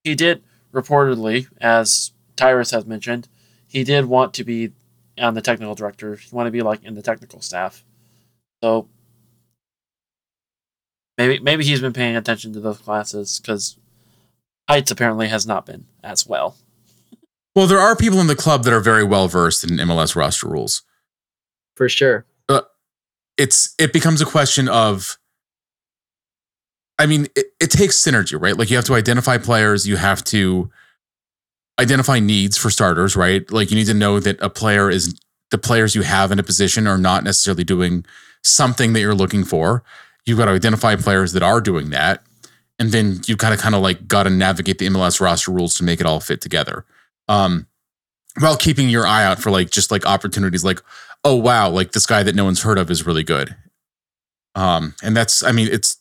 [0.05, 3.29] he did reportedly, as Tyrus has mentioned,
[3.74, 4.72] he did want to be
[5.18, 6.14] on the technical director.
[6.14, 7.84] He wanted to be like in the technical staff.
[8.62, 8.88] So
[11.18, 13.76] maybe maybe he's been paying attention to those classes because
[14.70, 16.56] Heitz apparently has not been as well.
[17.54, 20.48] well, there are people in the club that are very well versed in MLS roster
[20.48, 20.82] rules.
[21.74, 22.24] for sure.
[22.48, 22.62] Uh,
[23.37, 25.18] it's it becomes a question of
[27.00, 30.22] i mean it, it takes synergy right like you have to identify players you have
[30.22, 30.70] to
[31.80, 35.18] identify needs for starters right like you need to know that a player is
[35.50, 38.04] the players you have in a position are not necessarily doing
[38.42, 39.82] something that you're looking for
[40.26, 42.22] you've got to identify players that are doing that
[42.78, 45.74] and then you kind of kind of like got to navigate the mls roster rules
[45.74, 46.84] to make it all fit together
[47.28, 47.66] um
[48.40, 50.80] while keeping your eye out for like just like opportunities like
[51.24, 53.56] oh wow, like this guy that no one's heard of is really good.
[54.54, 55.98] Um, and that's I mean, it's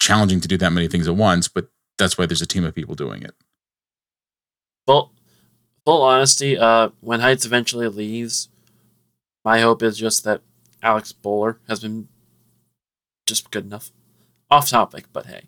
[0.00, 2.74] challenging to do that many things at once, but that's why there's a team of
[2.74, 3.34] people doing it.
[4.86, 5.12] Full,
[5.84, 8.48] full honesty, uh, when Heitz eventually leaves,
[9.44, 10.42] my hope is just that
[10.82, 12.08] Alex Bowler has been
[13.26, 13.90] just good enough.
[14.50, 15.44] Off topic, but hey.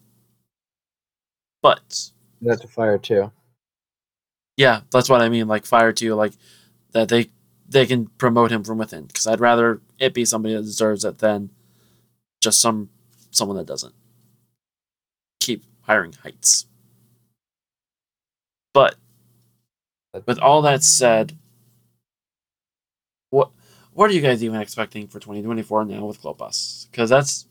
[1.63, 3.31] But That's a fire too.
[4.57, 5.49] yeah, that's what I mean.
[5.49, 6.33] Like fire to like
[6.93, 7.31] that they
[7.69, 9.05] they can promote him from within.
[9.05, 11.51] Because I'd rather it be somebody that deserves it than
[12.41, 12.89] just some
[13.31, 13.95] someone that doesn't.
[15.41, 16.67] Keep hiring Heitz.
[18.73, 18.97] But
[20.27, 21.37] with all that said,
[23.31, 23.51] what
[23.93, 26.91] what are you guys even expecting for 2024 now with Klopas?
[26.91, 27.47] Because that's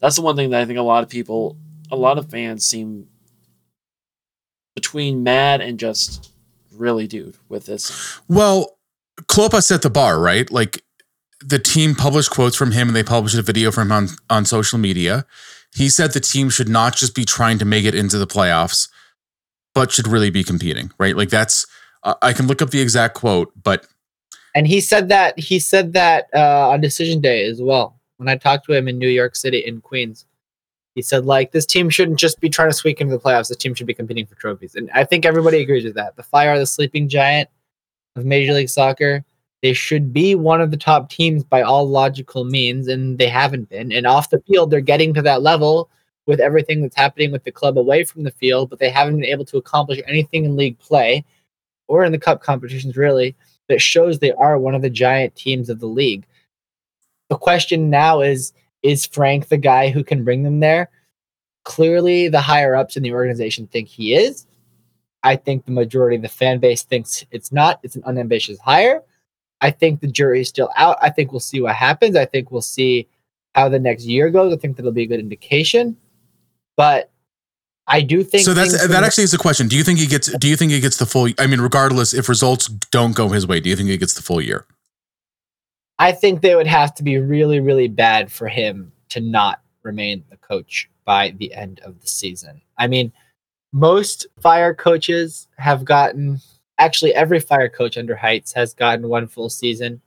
[0.00, 1.56] that's the one thing that I think a lot of people,
[1.90, 3.08] a lot of fans seem
[4.74, 6.30] between mad and just
[6.72, 8.20] really dude with this.
[8.28, 8.78] Well,
[9.22, 10.50] Klopa set the bar, right?
[10.50, 10.84] Like
[11.40, 14.44] the team published quotes from him and they published a video from him on, on
[14.44, 15.26] social media.
[15.74, 18.88] He said the team should not just be trying to make it into the playoffs,
[19.74, 21.16] but should really be competing, right?
[21.16, 21.66] Like that's,
[22.04, 23.86] I can look up the exact quote, but
[24.54, 27.98] And he said that he said that uh, on decision day as well.
[28.16, 30.26] When I talked to him in New York City in Queens,
[30.94, 33.48] he said like this team shouldn't just be trying to squeak into the playoffs.
[33.48, 34.74] This team should be competing for trophies.
[34.74, 36.16] And I think everybody agrees with that.
[36.16, 37.48] The Fire are the sleeping giant
[38.16, 39.24] of Major League Soccer.
[39.62, 43.68] They should be one of the top teams by all logical means, and they haven't
[43.68, 43.92] been.
[43.92, 45.90] And off the field, they're getting to that level
[46.26, 49.24] with everything that's happening with the club away from the field, but they haven't been
[49.24, 51.24] able to accomplish anything in league play
[51.88, 53.34] or in the cup competitions, really,
[53.68, 56.24] that shows they are one of the giant teams of the league.
[57.28, 60.88] The question now is is Frank the guy who can bring them there?
[61.64, 64.46] Clearly, the higher ups in the organization think he is.
[65.24, 67.80] I think the majority of the fan base thinks it's not.
[67.82, 69.02] It's an unambitious hire.
[69.60, 70.96] I think the jury is still out.
[71.02, 72.14] I think we'll see what happens.
[72.14, 73.08] I think we'll see
[73.54, 74.54] how the next year goes.
[74.54, 75.96] I think that'll be a good indication.
[76.76, 77.10] But
[77.88, 79.66] I do think so that's that actually is a question.
[79.66, 80.30] Do you think he gets?
[80.38, 81.28] Do you think he gets the full?
[81.38, 84.22] I mean, regardless if results don't go his way, do you think he gets the
[84.22, 84.66] full year?
[85.98, 90.22] I think they would have to be really, really bad for him to not remain
[90.30, 92.60] the coach by the end of the season.
[92.76, 93.10] I mean,
[93.72, 96.40] most fire coaches have gotten
[96.78, 100.00] actually every fire coach under Heitz has gotten one full season.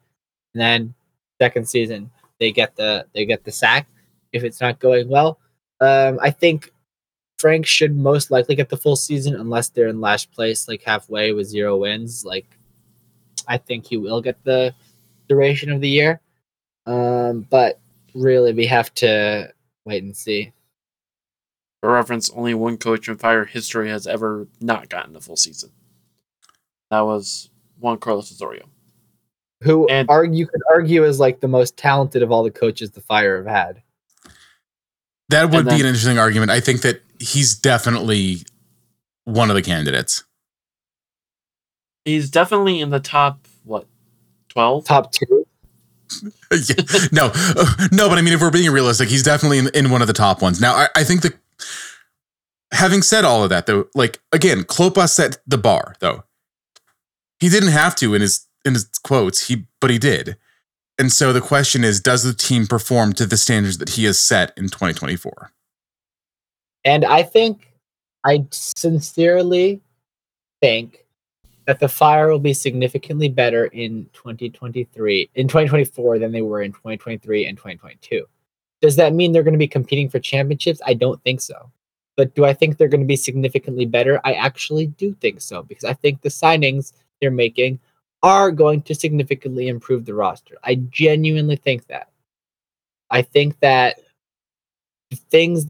[0.54, 0.94] And then
[1.42, 3.88] second season they get the they get the sack
[4.34, 5.40] if it's not going well.
[5.80, 6.72] Um, I think
[7.42, 11.32] Frank should most likely get the full season unless they're in last place, like halfway
[11.34, 12.24] with zero wins.
[12.24, 12.46] Like
[13.48, 14.76] I think he will get the
[15.28, 16.22] duration of the year.
[16.86, 17.80] Um, but
[18.14, 19.52] really, we have to
[19.86, 20.52] wait and see.
[21.82, 25.72] For reference, only one coach in Fire history has ever not gotten a full season.
[26.92, 27.50] That was
[27.80, 28.68] Juan Carlos Osorio.
[29.64, 32.92] Who And- are you could argue is like the most talented of all the coaches
[32.92, 33.82] the Fire have had.
[35.30, 36.52] That would And be an interesting argument.
[36.52, 38.40] I think that he's definitely
[39.26, 40.24] one of the candidates.
[42.06, 43.88] He's definitely in the top, what,
[44.50, 44.86] 12?
[44.86, 45.46] Top two.
[46.52, 46.76] Yeah.
[47.14, 47.28] no,
[47.94, 50.14] no, but I mean, if we're being realistic, he's definitely in, in one of the
[50.14, 50.60] top ones.
[50.60, 51.38] Now, I, I think that
[52.74, 56.26] having said all of that, though, like again, Klopas set the bar, though.
[57.40, 60.36] He didn't have to in his in his quotes, he but he did.
[61.00, 64.20] And so the question is, does the team perform to the standards that he has
[64.20, 65.52] set in 2024?
[66.84, 67.74] And I think,
[68.24, 69.82] I sincerely
[70.62, 71.06] think
[71.66, 76.72] that the Fire will be significantly better in 2023, in 2024 than they were in
[76.72, 78.26] 2023 and 2022.
[78.82, 80.82] Does that mean they're going to be competing for championships?
[80.86, 81.72] I don't think so.
[82.18, 84.20] But do I think they're going to be significantly better?
[84.24, 87.80] I actually do think so because I think the signings they're making
[88.24, 90.58] are going to significantly improve the roster.
[90.64, 92.10] I genuinely think that.
[93.10, 94.00] I think that
[95.30, 95.68] things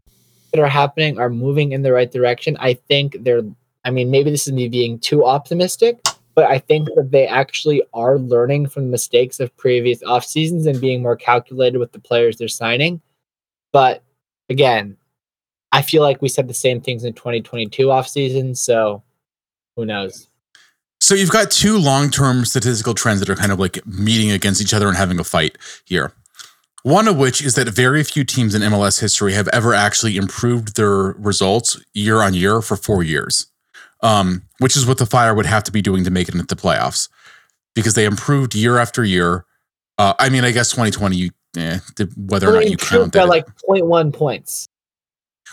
[0.52, 2.56] that are happening are moving in the right direction.
[2.60, 3.42] I think they're,
[3.84, 6.00] I mean, maybe this is me being too optimistic,
[6.34, 10.66] but I think that they actually are learning from the mistakes of previous off seasons
[10.66, 13.00] and being more calculated with the players they're signing.
[13.72, 14.02] But
[14.48, 14.96] again,
[15.72, 19.02] I feel like we said the same things in 2022 off season, so
[19.76, 20.28] who knows?
[21.00, 24.74] So you've got two long-term statistical trends that are kind of like meeting against each
[24.74, 26.12] other and having a fight here.
[26.82, 30.76] One of which is that very few teams in MLS history have ever actually improved
[30.76, 33.46] their results year on year for four years,
[34.02, 36.46] um, which is what the Fire would have to be doing to make it into
[36.46, 37.08] the playoffs
[37.74, 39.44] because they improved year after year.
[39.96, 41.78] Uh, I mean, I guess 2020, you, eh,
[42.16, 43.28] whether or not you count that.
[43.28, 44.68] like 0.1 points.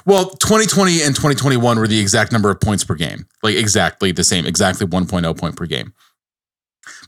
[0.06, 4.24] Well, 2020 and 2021 were the exact number of points per game, like exactly the
[4.24, 5.94] same, exactly 1.0 point per game.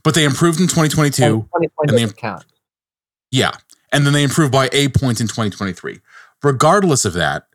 [0.04, 1.24] But they improved in 2022.
[1.24, 2.44] And 2020 and they, count.
[3.30, 3.52] Yeah,
[3.92, 6.00] and then they improved by a point in 2023.
[6.42, 7.46] Regardless of that,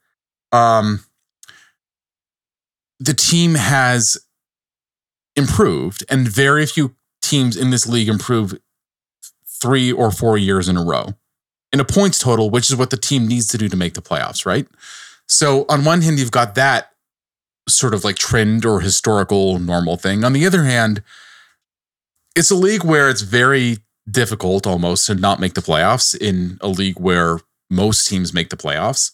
[0.52, 1.04] um,
[3.00, 4.18] the team has
[5.36, 8.58] improved, and very few teams in this league improve
[9.46, 11.16] three or four years in a row
[11.74, 14.02] in a points total, which is what the team needs to do to make the
[14.02, 14.68] playoffs, right?
[15.28, 16.94] So, on one hand, you've got that
[17.68, 20.24] sort of like trend or historical normal thing.
[20.24, 21.04] On the other hand,
[22.36, 26.68] it's a league where it's very difficult almost to not make the playoffs in a
[26.68, 27.40] league where
[27.70, 29.12] most teams make the playoffs.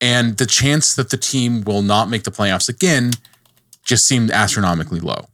[0.00, 3.12] And the chance that the team will not make the playoffs again
[3.84, 5.26] just seemed astronomically low.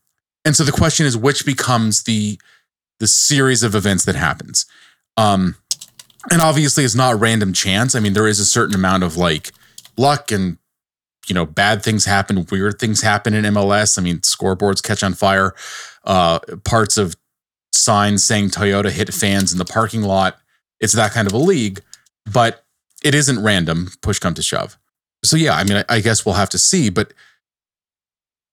[0.45, 2.39] And so the question is which becomes the
[3.01, 4.67] the series of events that happens.
[5.17, 5.57] Um
[6.31, 7.95] and obviously it's not random chance.
[7.95, 9.53] I mean there is a certain amount of like
[9.97, 10.59] luck and
[11.27, 13.99] you know bad things happen, weird things happen in MLS.
[13.99, 15.55] I mean scoreboards catch on fire.
[16.05, 17.17] Uh parts of
[17.75, 20.39] signs saying Toyota hit fans in the parking lot.
[20.81, 21.81] It's that kind of a league,
[22.31, 22.65] but
[23.03, 24.79] it isn't random, push come to shove.
[25.25, 27.15] So, yeah, I mean, I, guess we'll have to see, but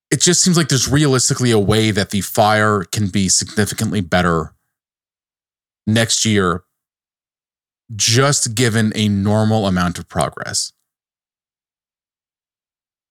[0.09, 4.53] it just seems like there's realistically a way that the fire can be significantly better
[5.85, 6.63] next year,
[7.95, 10.71] just given a normal amount of progress.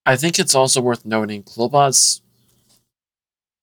[0.07, 2.20] I think it's also worth noting Klopas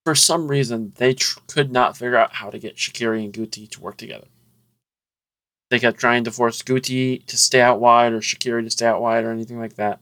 [0.08, 3.70] for some reason, they tr- could not figure out how to get Shaqiri and Guti
[3.72, 4.28] to work together.
[5.70, 9.02] They kept trying to force Guti to stay out wide or Shaqiri to stay out
[9.02, 10.00] wide or anything like that.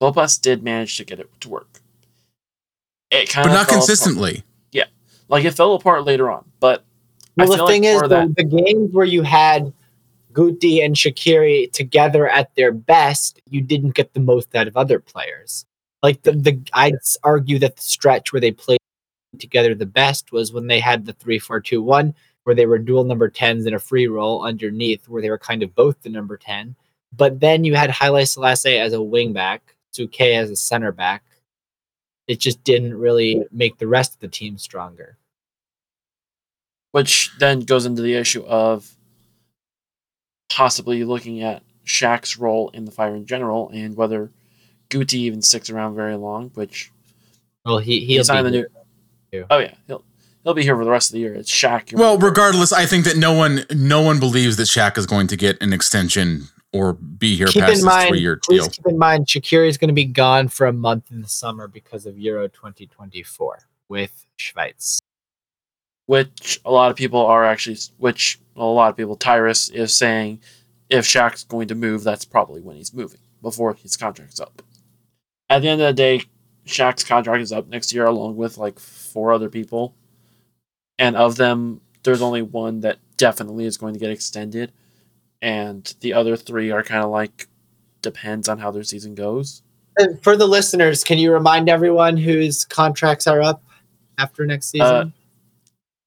[0.00, 1.80] Klopas did manage to get it to work.
[3.10, 4.30] It kind but of not consistently.
[4.30, 4.44] Apart.
[4.72, 4.84] Yeah,
[5.28, 6.46] like it fell apart later on.
[6.58, 6.82] But
[7.36, 9.70] well, the thing like is, the, that- the games where you had
[10.32, 14.98] Guti and Shaqiri together at their best, you didn't get the most out of other
[14.98, 15.66] players.
[16.02, 18.79] Like the, the I'd argue that the stretch where they played
[19.38, 22.14] together the best was when they had the three four two one,
[22.44, 25.62] where they were dual number tens in a free roll underneath, where they were kind
[25.62, 26.74] of both the number ten.
[27.12, 31.22] But then you had Haile Selassie as a wing back, Souquet as a center back.
[32.28, 35.16] It just didn't really make the rest of the team stronger.
[36.92, 38.96] Which then goes into the issue of
[40.48, 44.30] possibly looking at Shaq's role in the fire in general and whether
[44.90, 46.92] Guti even sticks around very long, which
[47.64, 48.66] well he he signed the new
[49.50, 50.04] Oh yeah, he'll
[50.44, 51.34] he'll be here for the rest of the year.
[51.34, 51.92] It's Shaq.
[51.92, 55.36] Well, regardless, I think that no one no one believes that Shaq is going to
[55.36, 58.68] get an extension or be here keep past this three year deal.
[58.68, 61.68] Keep in mind, Shaqiri is going to be gone for a month in the summer
[61.68, 65.00] because of Euro 2024 with Schweiz.
[66.06, 70.40] Which a lot of people are actually, which a lot of people, Tyrus is saying,
[70.88, 74.62] if Shaq's going to move, that's probably when he's moving before his contract's up.
[75.48, 76.22] At the end of the day,
[76.66, 78.78] Shaq's contract is up next year, along with like
[79.10, 79.94] four other people,
[80.98, 84.72] and of them, there's only one that definitely is going to get extended,
[85.42, 87.48] and the other three are kind of like
[88.02, 89.62] depends on how their season goes.
[89.98, 93.62] And for the listeners, can you remind everyone whose contracts are up
[94.18, 94.86] after next season?
[94.86, 95.04] Uh,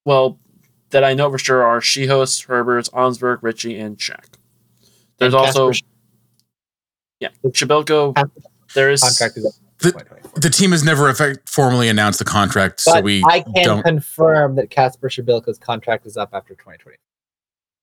[0.06, 0.39] well,
[0.89, 4.36] that I know for sure are Czichos, Herbers, Onsberg, Richie, and Shaq.
[5.18, 5.72] There's and also,
[7.20, 8.30] yeah, Przybylko.
[8.74, 12.82] There is contract is up the, the team has never effect, formally announced the contract,
[12.86, 13.84] but so we I can don't...
[13.84, 16.98] confirm that Kacper Przybylko's contract is up after 2020.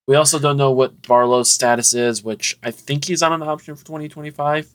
[0.06, 3.76] We also don't know what Barlow's status is, which I think he's on an option
[3.76, 4.68] for 2025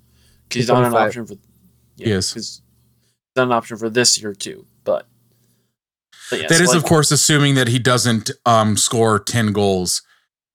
[0.48, 1.36] because he's not an option for.
[1.98, 2.34] He is.
[2.34, 2.62] 'cause he's
[3.36, 5.08] not an option for this year too, but.
[6.30, 10.02] but yes, that is, like- of course, assuming that he doesn't um, score 10 goals,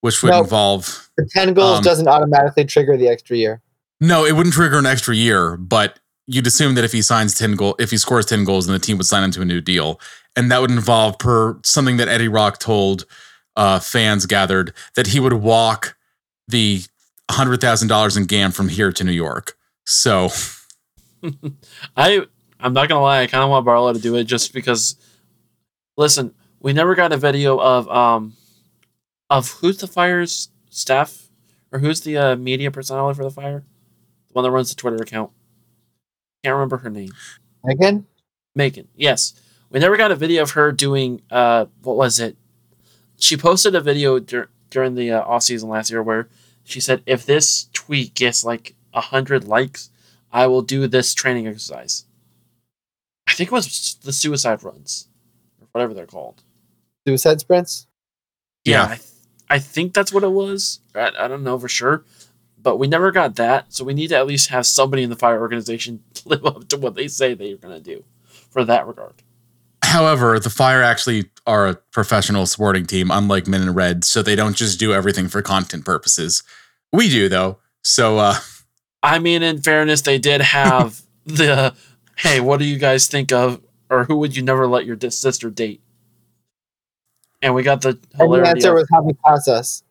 [0.01, 0.45] which would Nope.
[0.45, 1.11] involve.
[1.18, 3.61] The 10 goals Um, doesn't automatically trigger the extra year.
[4.01, 7.57] No, it wouldn't trigger an extra year, but you'd assume that if he signs 10
[7.57, 9.61] goal, if he scores 10 goals, then the team would sign him to a new
[9.61, 10.01] deal.
[10.37, 13.05] And that would involve, per something that Eddie Rock told
[13.57, 15.97] uh, fans gathered, that he would walk
[16.47, 16.83] the
[17.31, 19.57] $100,000 in GAM from here to New York.
[19.87, 20.31] So,
[21.97, 22.27] I
[22.61, 24.97] I'm not gonna lie, I kind of want Barlow to do it just because.
[25.97, 28.35] Listen, we never got a video of um,
[29.29, 31.29] of who's the fire's staff,
[31.73, 33.64] or who's the uh, media personality for the fire,
[34.29, 35.31] the one that runs the Twitter account.
[36.43, 37.11] Can't remember her name.
[37.64, 38.07] Megan.
[38.55, 38.88] Megan.
[38.97, 39.34] Yes,
[39.70, 42.36] we never got a video of her doing uh, what was it?
[43.18, 46.28] She posted a video dur- during the uh, off season last year where
[46.64, 49.91] she said, "If this tweet gets like a hundred likes,
[50.32, 52.07] I will do this training exercise."
[53.28, 55.09] I think it was the suicide runs,
[55.61, 56.43] or whatever they're called.
[57.07, 57.86] Suicide sprints?
[58.64, 58.84] Yeah.
[58.84, 59.09] I, th-
[59.49, 60.80] I think that's what it was.
[60.95, 62.05] I, I don't know for sure,
[62.62, 63.72] but we never got that.
[63.72, 66.76] So we need to at least have somebody in the fire organization live up to
[66.76, 68.04] what they say they're going to do,
[68.50, 69.14] for that regard.
[69.84, 74.04] however, the Fire actually are a professional sporting team, unlike Men in Red.
[74.04, 76.42] So they don't just do everything for content purposes.
[76.92, 77.58] We do, though.
[77.82, 78.34] So, uh,
[79.02, 81.74] I mean, in fairness, they did have the
[82.16, 85.50] hey, what do you guys think of, or who would you never let your sister
[85.50, 85.80] date?
[87.42, 89.82] And we got the And the answer Of, was Javi Casas.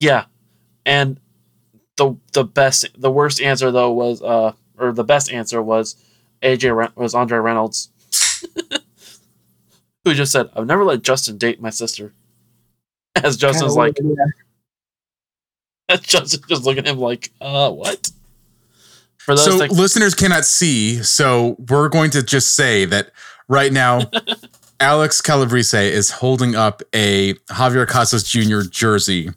[0.00, 0.24] yeah,
[0.86, 1.20] and
[1.98, 5.96] the the best, the worst answer though was uh, or the best answer was
[6.42, 7.90] AJ Ren- was Andre Reynolds,
[10.04, 12.14] who just said, "I've never let Justin date my sister."
[13.22, 14.14] As Justin's like, yeah.
[15.88, 18.10] as Justin just looking at him like, uh, what?
[19.16, 21.02] For those so that listeners cannot see.
[21.02, 23.10] So we're going to just say that
[23.48, 24.02] right now,
[24.78, 28.60] Alex Calabrese is holding up a Javier Casas Jr.
[28.70, 29.30] jersey.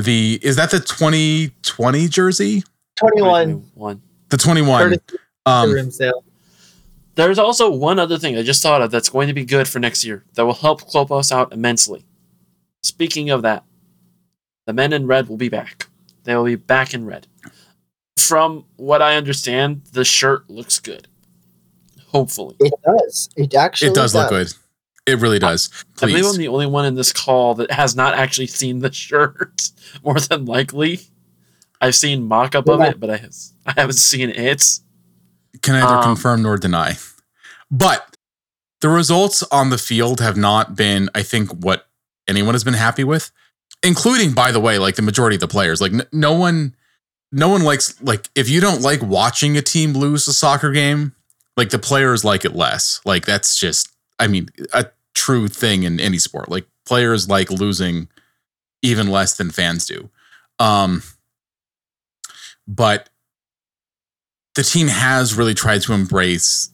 [0.00, 2.62] The is that the 2020 jersey?
[2.96, 3.70] 21.
[3.74, 4.02] one.
[4.28, 4.96] The 21.
[5.46, 6.24] Um, room sale.
[7.16, 9.78] There's also one other thing I just thought of that's going to be good for
[9.78, 12.04] next year that will help Klopas out immensely.
[12.82, 13.64] Speaking of that,
[14.66, 15.86] the men in red will be back.
[16.24, 17.26] They will be back in red.
[18.16, 21.08] From what I understand, the shirt looks good.
[22.08, 22.56] Hopefully.
[22.60, 23.28] It does.
[23.36, 24.52] It actually it does look good.
[25.10, 25.68] It really does.
[26.02, 28.92] I believe I'm the only one in this call that has not actually seen the
[28.92, 29.70] shirt,
[30.04, 31.00] more than likely.
[31.80, 34.78] I've seen mock up of it, but I, has, I haven't seen it.
[35.62, 36.96] Can neither Um, confirm nor deny.
[37.70, 38.16] But
[38.80, 41.86] the results on the field have not been, I think, what
[42.28, 43.30] anyone has been happy with,
[43.82, 45.80] including, by the way, like the majority of the players.
[45.80, 46.74] Like n- no one,
[47.32, 51.14] no one likes like if you don't like watching a team lose a soccer game,
[51.56, 53.00] like the players like it less.
[53.04, 53.88] Like that's just,
[54.18, 56.48] I mean, a true thing in any sport.
[56.48, 58.08] Like players like losing
[58.82, 60.10] even less than fans do.
[60.58, 61.02] Um,
[62.66, 63.10] but
[64.54, 66.70] the team has really tried to embrace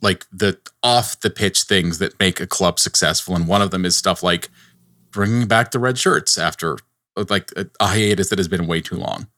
[0.00, 3.84] like the off the pitch things that make a club successful and one of them
[3.84, 4.48] is stuff like
[5.10, 6.76] bringing back the red shirts after
[7.28, 9.28] like a, a hiatus that has been way too long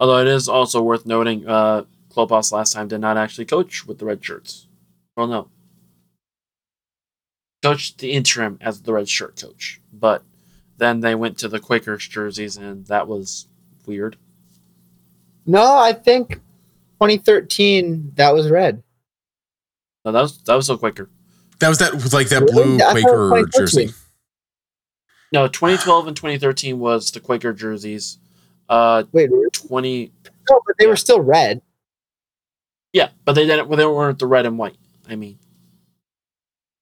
[0.00, 1.84] Although it is also worth noting, uh,
[2.18, 4.66] Klopas last time did not actually coach with the red shirts.
[5.16, 5.48] Well, no.
[7.62, 9.80] Coached the interim as the red shirt coach.
[9.92, 10.24] But
[10.78, 13.46] then they went to the Quakers jerseys, and that was
[13.86, 14.16] weird.
[15.46, 16.34] No, I think
[17.00, 18.82] 2013 that was red.
[20.04, 21.08] No, that was that was still Quaker.
[21.60, 22.52] that was that was like that Really?
[22.52, 23.90] blue I thought it was quaker jersey
[25.32, 28.18] No, 2012 and 2013 was the Quaker jerseys.
[28.68, 29.50] Uh, Wait, really?
[29.50, 30.12] 20
[30.50, 30.90] no, but they Yeah.
[30.90, 31.62] were still red.
[32.92, 33.68] Yeah, but they didn't.
[33.68, 34.76] Well, they weren't the red and white.
[35.08, 35.38] I mean,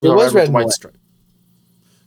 [0.03, 0.73] It was with red and white white.
[0.73, 0.97] stripe.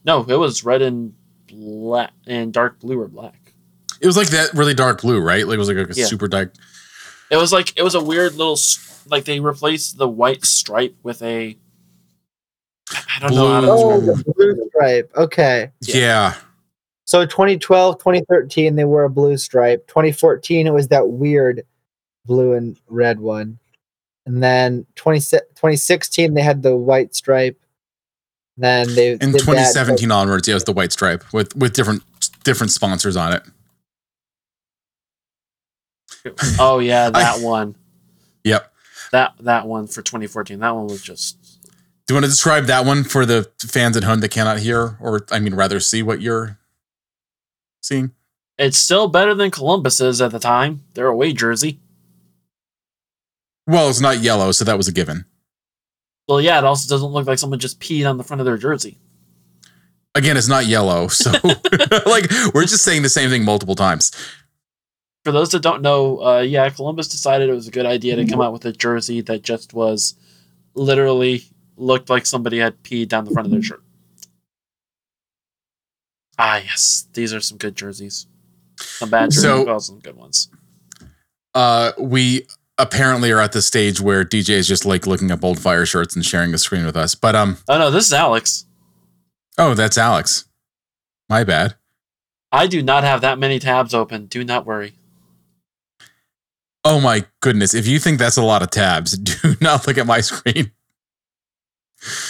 [0.06, 1.14] No, it was red and
[1.48, 3.54] black and dark blue or black.
[4.02, 6.06] it was like that really dark blue right like it was like a Yeah.
[6.06, 6.54] super dark
[7.32, 8.58] It was like it was a weird little
[9.08, 11.58] like they replaced the white stripe with a.
[12.92, 13.68] I don't know how to.
[13.68, 13.76] Blue.
[13.76, 14.10] Oh, describe it.
[14.10, 15.12] Oh, the blue stripe.
[15.16, 15.72] Okay.
[15.82, 15.96] Yeah.
[15.98, 16.34] yeah
[17.06, 19.86] So 2012, 2013, they wore a blue stripe.
[19.88, 21.64] 2014, it was that weird
[22.26, 23.60] blue and red one.
[24.30, 27.60] And then 20, 2016, they had the white stripe.
[28.58, 31.74] Then they in did that, 2017 onwards yeah it was the white stripe with with
[31.74, 32.04] different
[32.44, 33.44] different sponsors on it
[36.60, 37.76] Oh yeah, that one.
[38.44, 38.72] yep
[39.12, 40.60] That that one for 2014.
[40.60, 41.42] That one was just.
[42.06, 44.98] do you want to describe that one for the fans at home that cannot hear
[45.00, 46.58] or i mean rather see what you're
[47.82, 48.12] seeing
[48.58, 50.82] It's still better than Columbus's at the time.
[50.94, 51.80] they're away jersey.
[53.70, 55.26] Well, it's not yellow, so that was a given.
[56.28, 58.58] Well, yeah, it also doesn't look like someone just peed on the front of their
[58.58, 58.98] jersey.
[60.16, 61.30] Again, it's not yellow, so
[62.08, 64.12] like we're just saying the same thing multiple times.
[65.24, 68.26] For those that don't know, uh, yeah, Columbus decided it was a good idea to
[68.26, 70.16] come out with a jersey that just was
[70.74, 71.44] literally
[71.78, 73.84] looked like somebody had peed down the front of their shirt.
[76.40, 78.26] Ah, yes, these are some good jerseys.
[78.80, 80.50] Some bad jerseys, So- some good ones.
[81.54, 82.48] Uh, we
[82.80, 86.16] apparently are at the stage where DJ is just like looking up old fire shirts
[86.16, 87.14] and sharing the screen with us.
[87.14, 88.66] But um, Oh no, this is Alex.
[89.58, 90.46] oh, that's Alex.
[91.30, 91.76] My bad.
[92.52, 94.26] I do not have that many tabs open.
[94.26, 94.94] Do not worry.
[96.84, 97.74] Oh my goodness!
[97.74, 100.72] If you think that's a lot of tabs, do not look at my screen.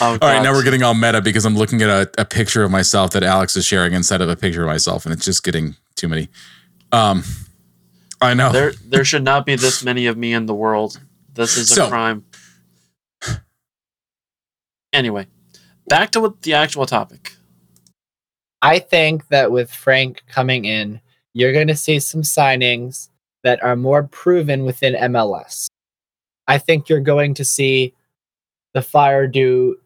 [0.01, 0.23] Oh, god!
[0.23, 2.71] All right, now we're getting all meta because I'm looking at a, a picture of
[2.71, 5.75] myself that Alex is sharing instead of a picture of myself, and it's just getting
[5.95, 6.27] too many.
[6.91, 7.23] Um,
[8.21, 8.51] I know.
[8.51, 10.99] There, there should not be this many of me in the world.
[11.33, 12.25] This is a So- crime.
[14.91, 15.27] Anyway,
[15.87, 17.33] back to what the actual topic.
[18.61, 20.99] I think that with Frank coming in,
[21.33, 23.09] you're going to see some signings
[23.43, 25.67] that are more proven within MLS.
[26.47, 27.93] I think you're going to see
[28.73, 29.77] the Fire do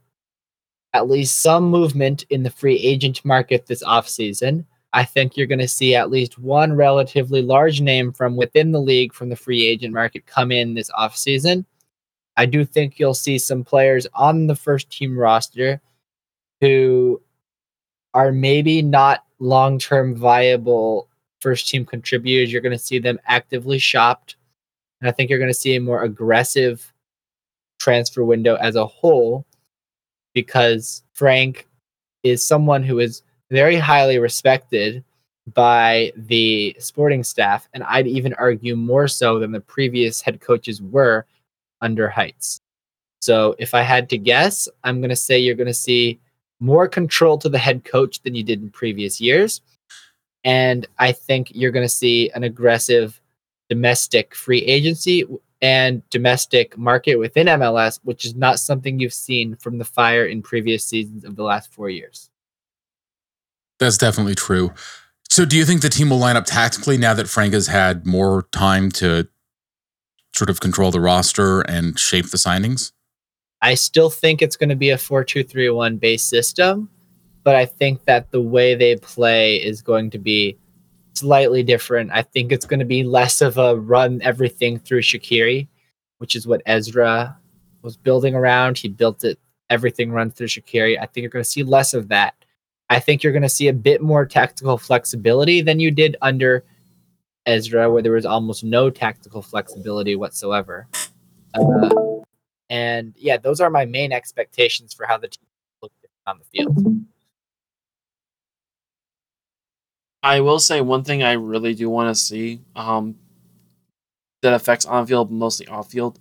[0.94, 4.66] at least some movement in the free agent market this offseason.
[4.94, 8.80] I think you're going to see at least one relatively large name from within the
[8.80, 11.66] league from the free agent market come in this offseason.
[12.38, 15.82] I do think you'll see some players on the first team roster
[16.62, 17.22] who
[18.14, 21.10] are maybe not long term viable
[21.42, 22.52] first team contributors.
[22.52, 24.36] You're going to see them actively shopped.
[25.02, 26.94] And I think you're going to see a more aggressive
[27.80, 29.46] transfer window as a whole
[30.34, 31.68] because Frank
[32.24, 33.24] is someone who is
[33.54, 35.04] very highly respected
[35.54, 37.70] by the sporting staff.
[37.76, 41.28] And I'd even argue more so than the previous head coaches were
[41.80, 42.62] under Heitz.
[43.22, 46.20] So if I had to guess, I'm going to say you're going to see
[46.60, 49.62] more control to the head coach than you did in previous years.
[50.44, 53.22] And I think you're going to see an aggressive
[53.70, 55.26] domestic free agency
[55.62, 60.42] and domestic market within MLS, which is not something you've seen from the Fire in
[60.42, 62.32] previous seasons of the last four years.
[63.84, 64.74] That's definitely true.
[65.30, 68.06] So, do you think the team will line up tactically now that Frank has had
[68.06, 69.28] more time to
[70.34, 72.94] sort of control the roster and shape the signings?
[73.62, 76.90] I still think it's going to be a 4 2 3 1 base system,
[77.44, 80.58] but I think that the way they play is going to be
[81.14, 82.12] slightly different.
[82.14, 85.68] I think it's going to be less of a run everything through Shaqiri,
[86.20, 87.38] which is what Ezra
[87.82, 88.78] was building around.
[88.78, 90.98] He built it, everything runs through Shaqiri.
[90.98, 92.36] I think you're going to see less of that.
[92.94, 96.64] I think you're going to see a bit more tactical flexibility than you did under
[97.48, 100.88] Ezra, where there was almost no tactical flexibility whatsoever.
[101.56, 101.90] Uh,
[102.70, 105.44] and yeah, those are my main expectations for how the team
[105.82, 107.04] will look on the field.
[110.22, 113.16] I will say one thing I really do want to see um,
[114.44, 116.20] that affects on field, mostly off field.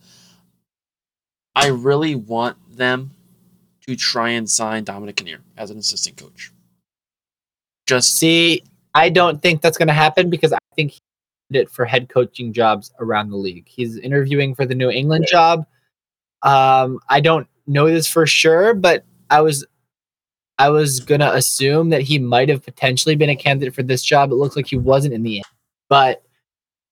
[1.54, 3.10] I really want them
[3.82, 6.50] to try and sign Dominic Kinnear as an assistant coach.
[7.92, 8.62] Just See,
[8.94, 11.00] I don't think that's going to happen because I think he
[11.50, 13.68] did it for head coaching jobs around the league.
[13.68, 15.66] He's interviewing for the New England job.
[16.42, 19.66] Um, I don't know this for sure, but I was
[20.56, 24.32] I was gonna assume that he might have potentially been a candidate for this job.
[24.32, 25.44] It looks like he wasn't in the end,
[25.90, 26.22] but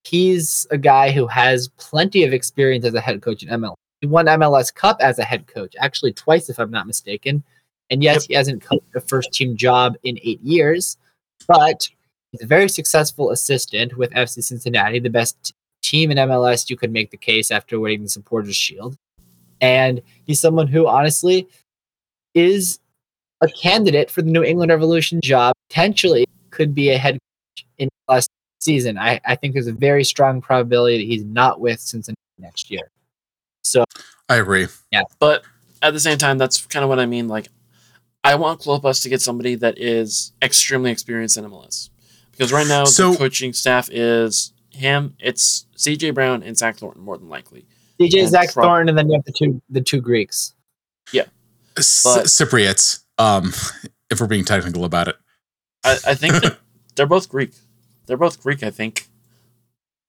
[0.05, 3.75] he's a guy who has plenty of experience as a head coach in MLS.
[4.03, 7.43] He won MLS Cup as a head coach, actually twice, if I'm not mistaken.
[7.91, 10.97] And yes, he hasn't coached a first team job in eight years,
[11.49, 11.89] but
[12.31, 16.71] he's a very successful assistant with FC Cincinnati, the best team in MLS.
[16.71, 18.97] You could make the case after winning the Supporters Shield,
[19.61, 21.49] and he's someone who honestly
[22.35, 22.79] is
[23.41, 25.55] a candidate for the New England Revolution job.
[25.69, 28.31] Potentially, could be a head coach in last
[28.61, 28.99] season.
[28.99, 32.91] I, I think there's a very strong probability that he's not with Cincinnati next year.
[33.63, 33.85] So
[34.29, 34.67] I agree.
[34.91, 35.03] Yeah.
[35.19, 35.43] But
[35.83, 37.29] at the same time, that's kind of what I mean.
[37.29, 37.49] Like,
[38.23, 41.91] I want Klopas to get somebody that is extremely experienced in MLS
[42.33, 45.17] because right now So- the coaching staff is him.
[45.19, 47.67] It's CJ Brown and Zach Thornton more than likely.
[47.99, 48.67] DJ And Zach Trump.
[48.67, 50.55] Thornton, and then you have the two the two Greeks.
[51.79, 53.55] S- But- Cypriots, um,
[54.11, 55.17] if we're being technical about it.
[55.85, 56.57] I, I think they're,
[56.97, 57.53] they're both Greek.
[58.07, 58.65] They're both Greek.
[58.65, 59.07] I think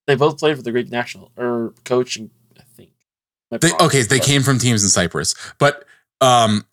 [0.08, 2.32] they both played for the Greek national or coaching.
[2.60, 2.90] I think.
[3.52, 5.86] They, wrong, okay, they but- came from teams in Cyprus, but
[6.20, 6.66] um,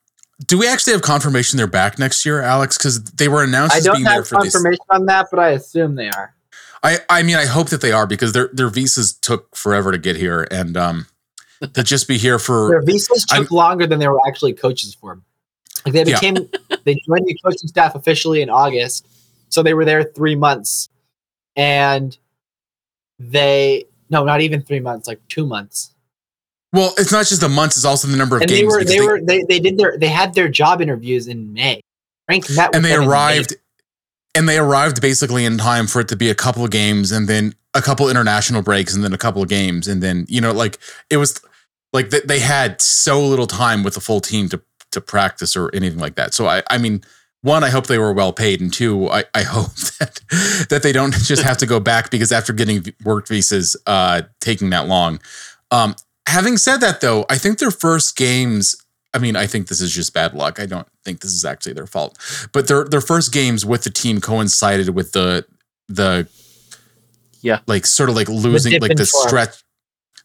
[0.47, 2.79] do we actually have confirmation they're back next year, Alex?
[2.79, 4.53] Because they were announced I as don't being there have for this.
[4.55, 6.35] confirmation on that, but I assume they are.
[6.83, 9.99] I I mean I hope that they are because their their visas took forever to
[9.99, 11.07] get here and um
[11.75, 14.95] to just be here for Their visas took I'm- longer than they were actually coaches
[14.95, 15.21] for.
[15.85, 16.21] Like they Yeah.
[16.21, 16.35] became
[16.85, 19.07] they joined the coaching staff officially in August,
[19.49, 20.89] so they were there three months,
[21.57, 22.17] and
[23.19, 25.93] they no, not even three months, like two months.
[26.73, 28.79] Well it's not just the months it's also the number of And they games were
[28.81, 31.81] because they were they, they did their they had their job interviews in May.
[32.27, 33.13] Frank met and they them in May.
[33.13, 33.57] arrived
[34.35, 37.29] and they arrived basically in time for it to be a couple of games and
[37.29, 40.53] then a couple international breaks and then a couple of games and then you know
[40.53, 40.79] like
[41.11, 41.41] it was
[41.93, 44.61] like th- they had so little time with the full team to
[44.91, 47.03] to practice or anything like that so i i mean
[47.43, 50.21] one i hope they were well paid and two i i hope that
[50.71, 54.71] that they don't just have to go back because after getting work visas uh taking
[54.71, 55.21] that long
[55.71, 55.95] um
[56.29, 58.77] having said that though i think their first games
[59.15, 60.61] I mean, I think this is just bad luck.
[60.61, 62.19] I don't think this is actually their fault.
[62.53, 65.47] But their their first games with the team coincided with the
[65.89, 66.29] the
[67.41, 67.61] Yeah.
[67.67, 69.29] like sort of like losing dip like the form.
[69.29, 69.55] stretch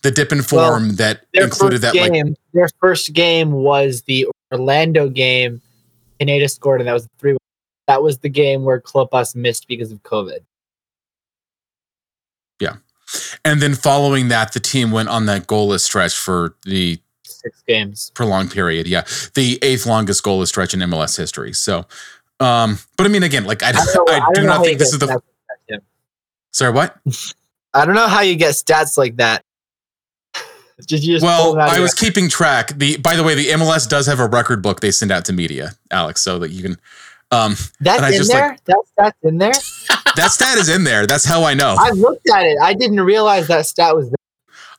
[0.02, 2.36] the dip in Well, form that included first that like game.
[2.54, 5.62] their first game was the Orlando game.
[6.20, 7.38] Pineda scored, and that was three.
[7.88, 10.40] That was the game where Klopas missed because of COVID.
[13.46, 18.12] And then following that the team went on that goalless stretch for the Six games.
[18.16, 18.88] prolonged period.
[18.88, 19.02] Yeah.
[19.34, 21.54] The eighth longest goalless stretch in MLS history.
[21.54, 21.86] So
[22.40, 24.80] um but I mean again, like I, I don't know, I, I don't not think
[24.80, 25.82] this is the stats that, Tim.
[26.52, 26.98] sorry what?
[27.74, 29.44] I don't know how you get stats like that.
[30.88, 32.78] Did you just Well, them out I your- was keeping track.
[32.78, 35.34] The by the way, the MLS does have a record book they send out to
[35.34, 36.78] media, Alex, so that you can.
[37.32, 38.50] Um, That's and I in just, there.
[38.50, 39.54] like- that stats in there.
[40.16, 41.06] that stat is in there.
[41.08, 41.76] That's how I know.
[41.78, 42.58] I looked at it.
[42.62, 44.16] I didn't realize that stat was there.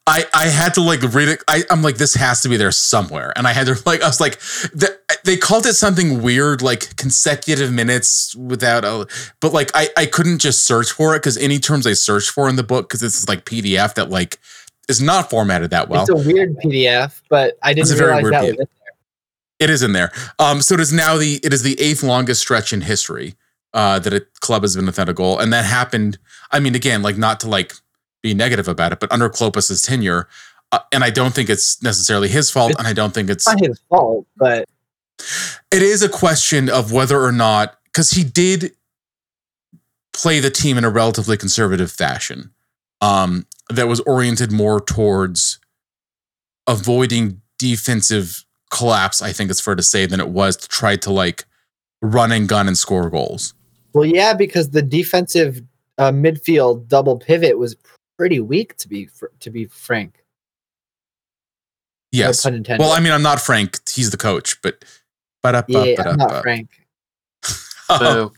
[0.07, 1.43] I I had to like read it.
[1.49, 4.07] I, I'm like, this has to be there somewhere, and I had to like, I
[4.07, 4.39] was like,
[4.72, 9.07] the, they called it something weird, like consecutive minutes without a,
[9.41, 12.49] but like I I couldn't just search for it because any terms I searched for
[12.51, 14.39] in the book because it's like PDF that like
[14.89, 16.03] is not formatted that well.
[16.03, 18.61] It's a weird PDF, but I didn't realize that was PDF.
[18.61, 18.66] in
[19.59, 20.12] It is in there.
[20.39, 23.37] Um, so it is now the it is the eighth longest stretch in history
[23.75, 26.18] uh, that a club has been without a goal, and that happened.
[26.51, 27.75] I mean, again, like not to like
[28.22, 30.29] be negative about it, but under Klopas's tenure,
[30.72, 33.47] uh, and I don't think it's necessarily his fault, It's- and I don't think it's
[33.47, 34.66] It's not his fault, but
[35.70, 38.72] it is a question of whether or not because he did
[40.12, 42.51] play the team in a relatively conservative fashion
[43.01, 45.59] um, that was oriented more towards
[46.66, 51.11] avoiding defensive collapse i think it's fair to say than it was to try to
[51.12, 51.45] like
[52.03, 53.55] run and gun and score goals
[53.95, 55.62] well, yeah, because the defensive
[55.99, 57.76] uh, midfield double pivot was
[58.18, 60.24] pretty weak to be fr- to be frank.
[62.12, 64.84] No yes pun well i mean i'm not frank he's the coach but
[65.42, 66.68] but yeah, I'm not Frank.
[67.88, 68.32] Boo.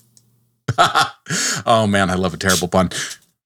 [1.66, 2.88] oh man i love a terrible pun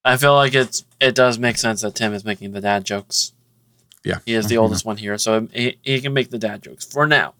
[0.03, 3.33] I feel like it's it does make sense that Tim is making the dad jokes.
[4.03, 4.19] Yeah.
[4.25, 7.05] He is the oldest one here, so he, he can make the dad jokes for
[7.05, 7.35] now.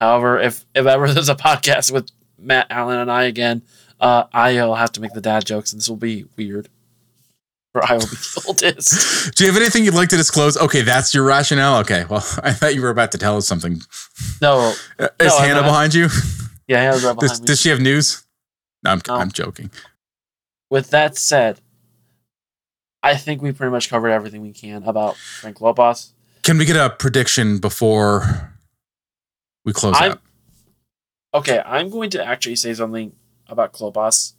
[0.00, 2.10] However, if if ever there's a podcast with
[2.40, 3.62] Matt Allen and I again,
[4.00, 6.68] uh, I'll have to make the dad jokes, and this will be weird.
[7.72, 9.34] For I will be the oldest.
[9.36, 10.56] Do you have anything you'd like to disclose?
[10.56, 11.78] Okay, that's your rationale.
[11.80, 13.80] Okay, well, I thought you were about to tell us something.
[14.42, 16.08] No, Uh, Is No, Hannah behind you?
[16.66, 17.46] yeah, Hannah's right Does, me.
[17.46, 18.24] does she have news?
[18.82, 19.14] No, I'm, No.
[19.16, 19.70] I'm joking.
[20.68, 21.60] With that said,
[23.02, 26.10] I think we pretty much covered everything we can about Frank Klopas.
[26.42, 28.52] Can we get a prediction before
[29.64, 30.20] we close I'm- out?
[31.32, 33.12] Okay, I'm going to actually say something
[33.48, 34.34] about Klopas.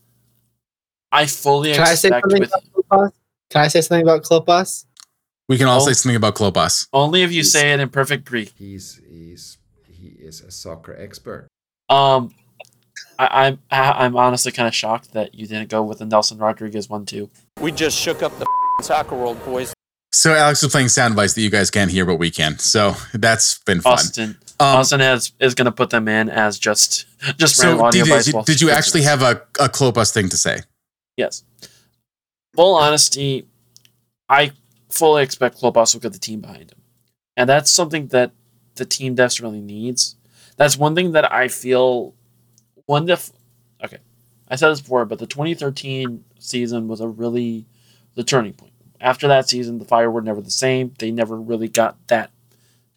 [1.11, 3.11] I fully Can I say expect something with about Klopas?
[3.49, 4.85] Can I say something about Klopas?
[5.49, 5.85] We can all Oh.
[5.85, 6.87] say something about Klopas.
[6.93, 8.53] only if you say it in perfect Greek.
[8.57, 9.57] He's he's
[9.89, 11.47] he is a soccer expert.
[11.89, 12.33] Um,
[13.19, 16.37] I, I'm I- I'm honestly kind of shocked that you didn't go with the Nelson
[16.37, 17.29] Rodriguez one too.
[17.59, 18.45] We just shook up the
[18.81, 19.73] soccer world, boys.
[20.13, 22.57] So Alex is playing sound bites that you guys can't hear, but we can.
[22.59, 23.93] So that's been fun.
[23.93, 27.07] Austin Um, Austin has is going to put them in as just
[27.37, 30.37] just so random audio bites did, did you actually have a, a Klopas thing to
[30.37, 30.59] say?
[31.17, 31.43] Yes.
[32.55, 33.47] Full honesty,
[34.29, 34.51] I
[34.89, 36.81] fully expect Klopas will get the team behind him.
[37.35, 38.33] And that's something that
[38.75, 40.15] the team desperately needs.
[40.57, 42.13] That's one thing that I feel
[42.85, 43.31] one def
[43.83, 43.97] okay.
[44.47, 47.65] I said this before, but the 2013 season was a really
[48.13, 48.73] the turning point.
[48.99, 50.93] After that season, the Fire were never the same.
[50.99, 52.29] They never really got that.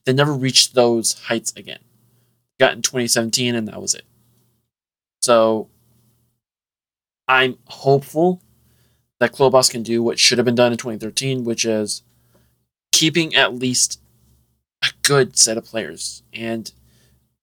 [0.04, 1.80] They never reached those heights again.
[2.60, 4.04] Got in 2017, and that was it.
[5.22, 5.68] So
[7.26, 8.42] I'm hopeful
[9.20, 12.02] that Klopas can do what should have been done in 2013, which is
[12.92, 14.00] keeping at least
[14.82, 16.22] a good set of players.
[16.32, 16.70] And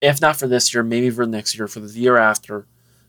[0.00, 2.66] if not for this year, maybe for next year, for the year after,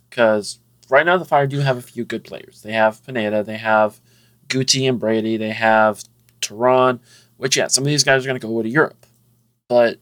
[0.09, 2.61] because right now the Fire do have a few good players.
[2.61, 3.99] They have Pineda, they have
[4.47, 6.03] Guti and Brady, they have
[6.41, 6.99] Terán,
[7.37, 9.05] which yeah, some of these guys are going to go to Europe,
[9.73, 9.99] but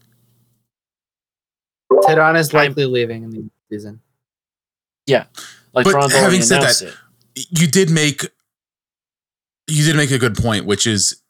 [2.02, 4.00] Terán is I'm- likely leaving in the season.
[5.06, 5.24] Yeah,
[5.72, 6.94] like But Terán's having said that, it.
[7.50, 8.26] you did make
[9.68, 11.20] you did make a good point, which is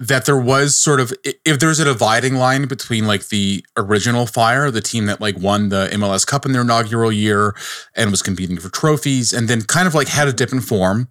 [0.00, 1.12] that there was sort of
[1.44, 5.68] if there's a dividing line between like the original Fire, the team that like won
[5.70, 7.54] the MLS Cup in their inaugural year
[7.94, 11.08] and was competing for trophies, and then kind of like had a dip in form,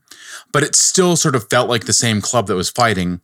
[0.51, 3.21] but it still sort of felt like the same club that was fighting.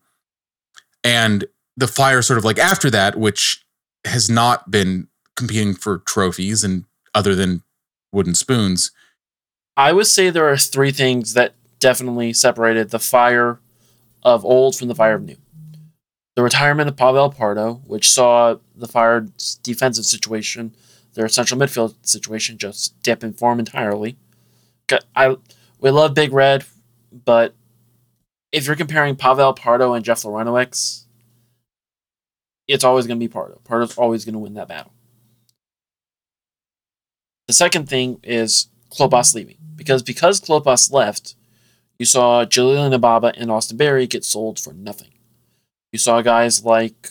[1.04, 1.46] And
[1.80, 3.64] the Fire sort of like after that, which
[4.06, 6.84] has not been competing for trophies and
[7.16, 7.64] other than
[8.12, 8.92] wooden spoons.
[9.78, 13.62] I would say there are three things that definitely separated the Fire
[14.24, 15.38] of old from the Fire of new.
[16.36, 20.76] The retirement of Pavel Pardo, which saw the Fire's defensive situation,
[21.14, 24.18] their central midfield situation, just dip in form entirely.
[25.16, 25.38] I
[25.80, 26.66] we love Big Red,
[27.26, 27.56] but
[28.52, 31.06] if you're comparing Pavel Pardo and Jeff Larentowicz,
[32.70, 33.60] it's always going to be Pardo.
[33.66, 34.94] Pardo's always going to win that battle.
[37.48, 41.36] The second thing is Klopas leaving because because Klopas left,
[41.98, 45.10] you saw Jalil Anibaba and Austin Berry get sold for nothing.
[45.92, 47.10] You saw guys like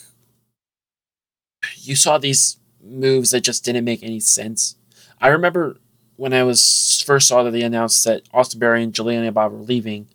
[1.75, 4.77] you saw these moves that just didn't make any sense.
[5.19, 5.75] I remember
[6.15, 9.63] when I was first saw that they announced that Austin Berry and Jalil Anibaba were
[9.63, 10.07] leaving.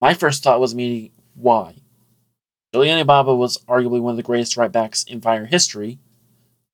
[0.00, 1.74] My first thought was immediately why.
[2.74, 5.98] Jalil Anibaba was arguably one of the greatest right backs in Fire history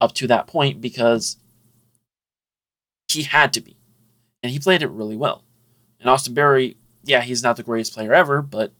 [0.01, 1.37] up to that point because
[3.09, 3.77] he had to be.
[4.43, 5.45] And he played it really well.
[6.01, 8.73] And Austin Berry, yeah, he's not the greatest player ever, but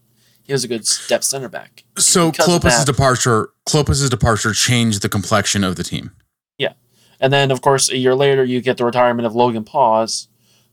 [0.43, 1.85] he was a good step center back.
[1.97, 6.11] And So Klopas' departure, Klopas' departure changed the complexion of the team.
[6.59, 6.75] Yeah.
[7.21, 10.29] And then, of course, a year later, you get the retirement of Logan Pause,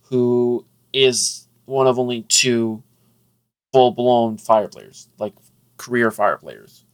[0.10, 2.84] who is one of only two
[3.72, 5.34] full blown fire players, like
[5.82, 6.86] career fire players,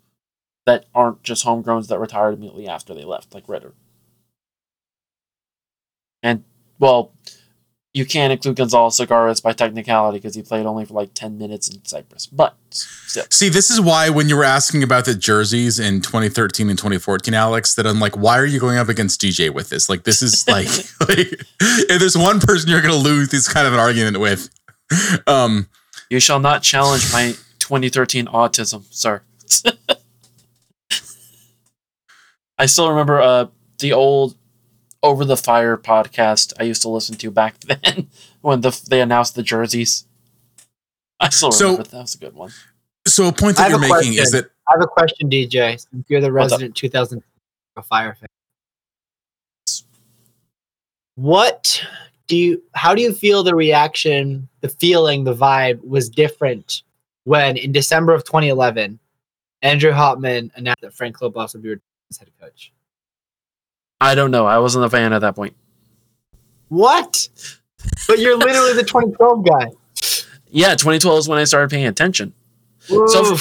[0.66, 3.74] that aren't just homegrowns that retired immediately after they left, like Ritter.
[6.24, 6.44] And,
[6.80, 7.12] well,
[7.94, 11.68] you can't include Gonzalo Segares by technicality because he played only for like 10 minutes
[11.68, 12.28] in Cyprus.
[12.28, 13.26] But still.
[13.30, 17.34] See, this is why when you were asking about the jerseys in 2013 and 2014,
[17.34, 19.90] Alex, that I'm like, why are you going up against DJ with this?
[19.90, 20.68] Like, this is like,
[21.08, 24.50] like if there's one person you're going to lose this kind of an argument with.
[25.26, 25.68] Um,
[26.10, 27.36] You shall not challenge my
[27.68, 29.22] 2013 autism, sir.
[32.58, 33.48] I still remember uh,
[33.80, 34.36] the old
[35.04, 38.08] Over the Fire podcast I used to listen to back then
[38.42, 40.06] when the, they announced the jerseys.
[41.20, 42.52] I still So- remember that was a good one.
[43.08, 44.42] so a point I that have you're a making is question.
[44.42, 45.80] that I have a question, DJ.
[45.80, 46.60] Since you're the What's up?
[46.60, 47.24] resident 2000
[47.88, 48.28] Fire fan.
[51.16, 51.84] What
[52.28, 52.64] do you?
[52.74, 56.82] How do you feel the reaction, the feeling, the vibe was different
[57.28, 59.00] when in December of 2011,
[59.62, 61.76] Andrew Hauptman announced that Frank Klopas would be
[62.10, 62.72] as head coach?
[64.00, 64.46] I don't know.
[64.46, 65.54] I wasn't a fan at that point.
[66.70, 67.28] What?
[68.08, 69.68] But you're literally the 2012 guy.
[70.50, 72.34] Yeah, 2012 is when I started paying attention.
[72.80, 73.36] So-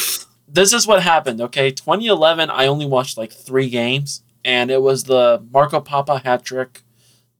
[0.48, 1.70] this is what happened, okay?
[1.70, 6.82] 2011, I only watched like three games, and it was the Marco Pappa hat trick,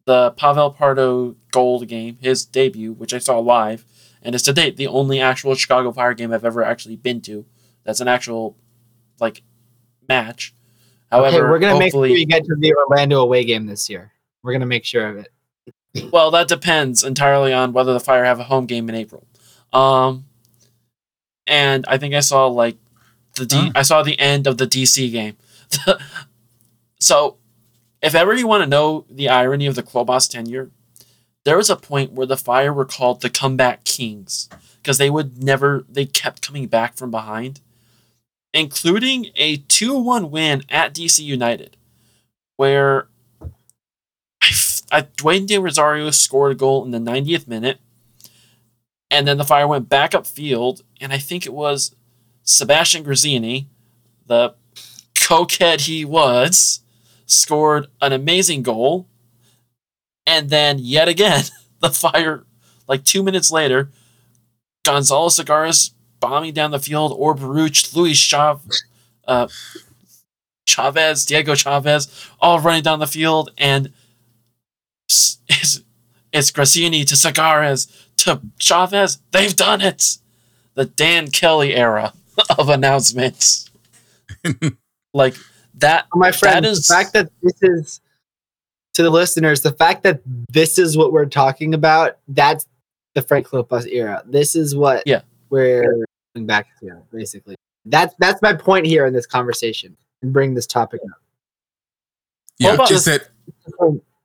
[0.05, 3.85] the Pavel Pardo gold game, his debut, which I saw live,
[4.27, 7.47] and is to date the only actual Chicago Fire game I've ever actually been to.
[7.85, 8.57] That's an actual,
[9.21, 9.43] like,
[10.09, 10.53] match.
[11.13, 13.89] However, okay, we're gonna make sure hopefully, you get to the Orlando away game this
[13.89, 14.13] year.
[14.43, 15.33] We're gonna make sure of it.
[16.13, 19.25] well, that depends entirely on whether the Fire have a home game in April.
[19.73, 20.25] Um,
[21.47, 22.77] and I think I saw like
[23.37, 23.73] the D- Oh.
[23.77, 25.37] I saw the end of the DC game.
[27.01, 27.37] so,
[28.03, 30.73] if ever you want to know the irony of the Klopas tenure,
[31.47, 34.49] there was a point where the Fire were called the comeback kings
[34.83, 37.61] because they would never they kept coming back from behind,
[38.53, 41.77] including a two-one win at DC United,
[42.57, 43.07] where
[44.43, 44.51] I,
[44.91, 47.79] I Dwayne De Rosario scored a goal in the 90th minute,
[49.09, 51.95] and then the Fire went back upfield, and I think it was
[52.43, 53.69] Sebastian Grazzini,
[54.27, 54.57] the
[55.15, 56.81] cokehead he was,
[57.25, 59.07] scored an amazing goal,
[60.27, 61.45] and then yet again
[61.81, 62.45] the Fire,
[62.89, 63.91] like two minutes later,
[64.85, 68.61] Gonzalo Segares bombing down the field, or Baruch, Luis Chav,
[69.29, 69.49] uh,
[70.67, 72.09] Chavez, Diego Chavez,
[72.41, 73.93] all running down the field, and
[75.09, 75.83] it's,
[76.33, 79.19] it's Grazzini to Segares to Chavez.
[79.31, 80.19] They've done it.
[80.75, 82.13] The Dan Kelly era
[82.59, 83.71] of announcements.
[85.15, 85.37] like
[85.75, 86.07] that.
[86.15, 88.01] my friend, is- the fact that this is
[88.97, 92.67] to the listeners, the fact that this is what we're talking about, that's
[93.15, 94.23] the Frank Klopas era.
[94.27, 95.21] This is what Yeah.
[95.51, 97.57] we're going back to basically.
[97.85, 101.21] That's that's my point here in this conversation and bring this topic up.
[102.59, 103.29] Yeah, about is that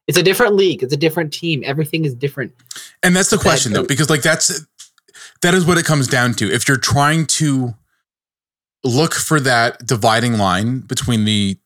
[0.07, 0.84] It's a different league.
[0.84, 1.63] It's a different team.
[1.65, 2.53] Everything is different.
[3.03, 4.65] And that's the Bad question though, because like that's
[5.41, 6.49] that is what it comes down to.
[6.49, 7.76] If you're trying to
[8.86, 11.57] look for that dividing line between the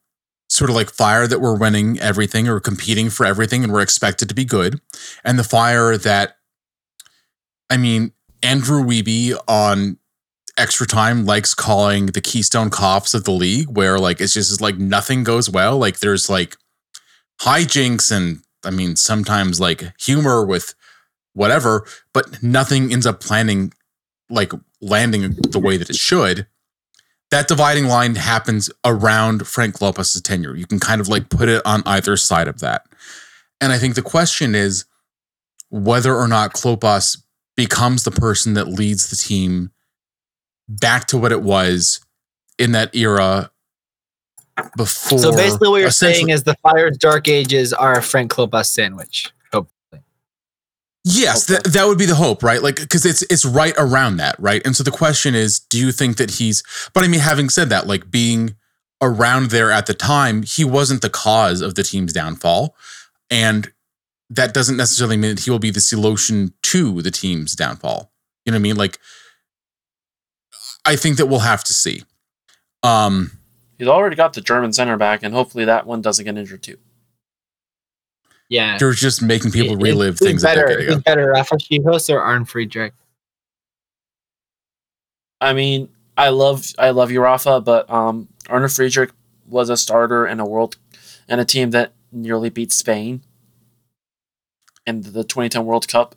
[0.55, 4.29] sort of like fire that we're winning everything or competing for everything and we're expected
[4.29, 4.79] to be good,
[5.23, 6.37] and the fire that
[7.69, 9.97] I mean, Andrew Wiebe on
[10.57, 14.77] extra time likes calling the Keystone Cops of the league, where like it's just like
[14.77, 15.77] nothing goes well.
[15.77, 16.55] Like there's like
[17.41, 20.73] hijinks and I mean sometimes like humor with
[21.33, 23.73] whatever, but nothing ends up planning
[24.29, 26.47] like landing the way that it should.
[27.31, 30.55] That dividing line happens around Frank Klopas's tenure.
[30.55, 32.85] You can kind of like put it on either side of that.
[33.59, 34.85] And I think the question is
[35.69, 37.21] whether or not Klopas
[37.57, 39.71] becomes the person that leads the team
[40.67, 42.01] back to what it was
[42.57, 43.51] in that era
[44.77, 45.19] before.
[45.19, 49.31] so basically, what you're saying is the Fire's dark ages are a Frank Klopas sandwich.
[51.07, 51.61] Yes, Okay.
[51.61, 52.63] that that would be the hope, right?
[52.63, 54.61] Like because it's it's right around that, right?
[54.65, 57.69] And so the question is, do you think that he's but I mean having said
[57.69, 58.55] that, like being
[59.01, 62.75] around there at the time, he wasn't the cause of the team's downfall.
[63.29, 63.71] And
[64.31, 68.11] that doesn't necessarily mean that he will be the solution to the team's downfall.
[68.43, 68.75] You know what I mean?
[68.75, 68.97] Like
[70.85, 72.03] I think that we'll have to see.
[72.81, 73.31] Um
[73.77, 76.77] He's already got the German center back, and hopefully that one doesn't get injured too.
[78.49, 78.77] Yeah.
[78.77, 80.67] they're just making people It- relive who's things better.
[80.67, 80.93] decade ago.
[80.95, 82.93] Who's better, Rafa Czichos or Arne Friedrich?
[85.41, 89.11] I mean, I love I love you, Rafa, but um, Arne Friedrich
[89.47, 90.77] was a starter in a world
[91.27, 93.21] and a team that nearly beat Spain
[94.87, 96.15] in the 2010 World Cup,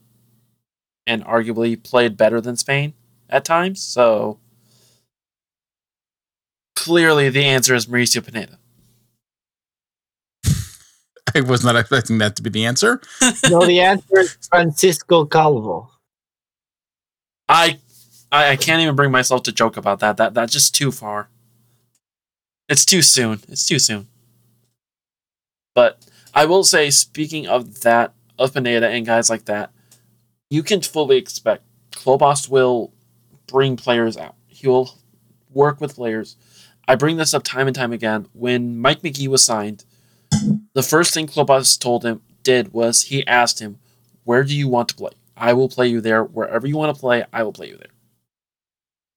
[1.06, 2.92] and arguably played better than Spain
[3.30, 3.82] at times.
[3.82, 4.38] So
[6.76, 8.58] clearly, the answer is Mauricio Pineda.
[11.34, 13.00] I was not expecting that to be the answer.
[13.50, 15.90] no, the answer is Francisco Calvo.
[17.48, 17.78] I,
[18.30, 20.16] I I can't even bring myself to joke about that.
[20.16, 21.28] That that's just too far.
[22.68, 23.40] It's too soon.
[23.48, 24.08] It's too soon.
[25.74, 26.04] But
[26.34, 29.72] I will say, speaking of that, of Pineda and guys like that,
[30.50, 32.92] you can fully expect Klopas will
[33.46, 34.34] bring players out.
[34.46, 34.90] He will
[35.50, 36.36] work with players.
[36.86, 38.28] I bring this up time and time again.
[38.32, 39.84] When Mike Magee was signed,
[40.74, 43.78] the first thing Klopas told him did was he asked him,
[44.24, 45.12] "Where do you want to play?
[45.36, 46.24] I will play you there.
[46.24, 47.92] Wherever you want to play, I will play you there."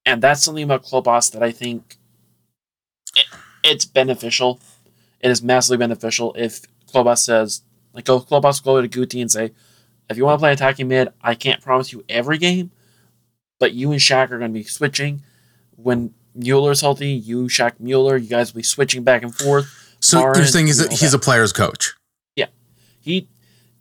[0.06, 1.98] And that's something about Klopas that I think
[3.16, 3.26] it,
[3.64, 4.60] it's beneficial.
[5.20, 7.62] It is massively beneficial if Klopas says,
[7.94, 9.52] like, go Klopas go to Guti and say,
[10.12, 12.72] if you want to play attacking mid, I can't promise you every game,
[13.60, 15.22] but you and Shaq are going to be switching.
[15.78, 19.91] When Mueller's healthy, you, Shaq, Mueller, you guys will be switching back and forth.
[20.02, 21.14] So you're saying he's a, he's that.
[21.14, 21.96] a player's coach.
[22.36, 22.48] Yeah,
[23.00, 23.28] he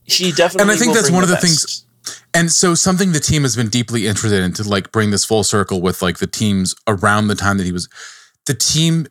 [0.04, 0.62] he definitely.
[0.62, 1.86] And I think that's one of the best.
[2.32, 5.42] And so something the team has been deeply interested in to like bring this full
[5.44, 7.88] circle with like the teams around the time that he was
[8.46, 9.06] the team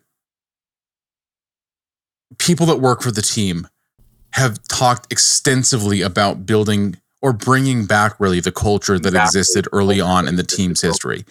[2.38, 3.68] people that work for the team
[4.32, 9.40] have talked extensively about building or bringing back really the culture that Exactly.
[9.40, 11.24] existed early on in the team's history.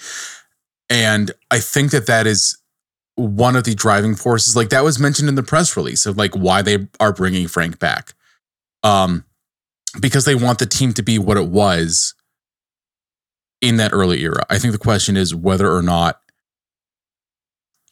[0.89, 2.57] And I think that that is
[3.19, 6.33] one of the driving forces like that was mentioned in the press release of like
[6.35, 8.13] why they are bringing Frank back.
[8.83, 9.25] Um
[9.99, 12.13] because they want the team to be what it was
[13.61, 14.45] in that early era.
[14.49, 16.21] I think the question is whether or not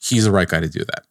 [0.00, 1.04] he's the right guy to do that.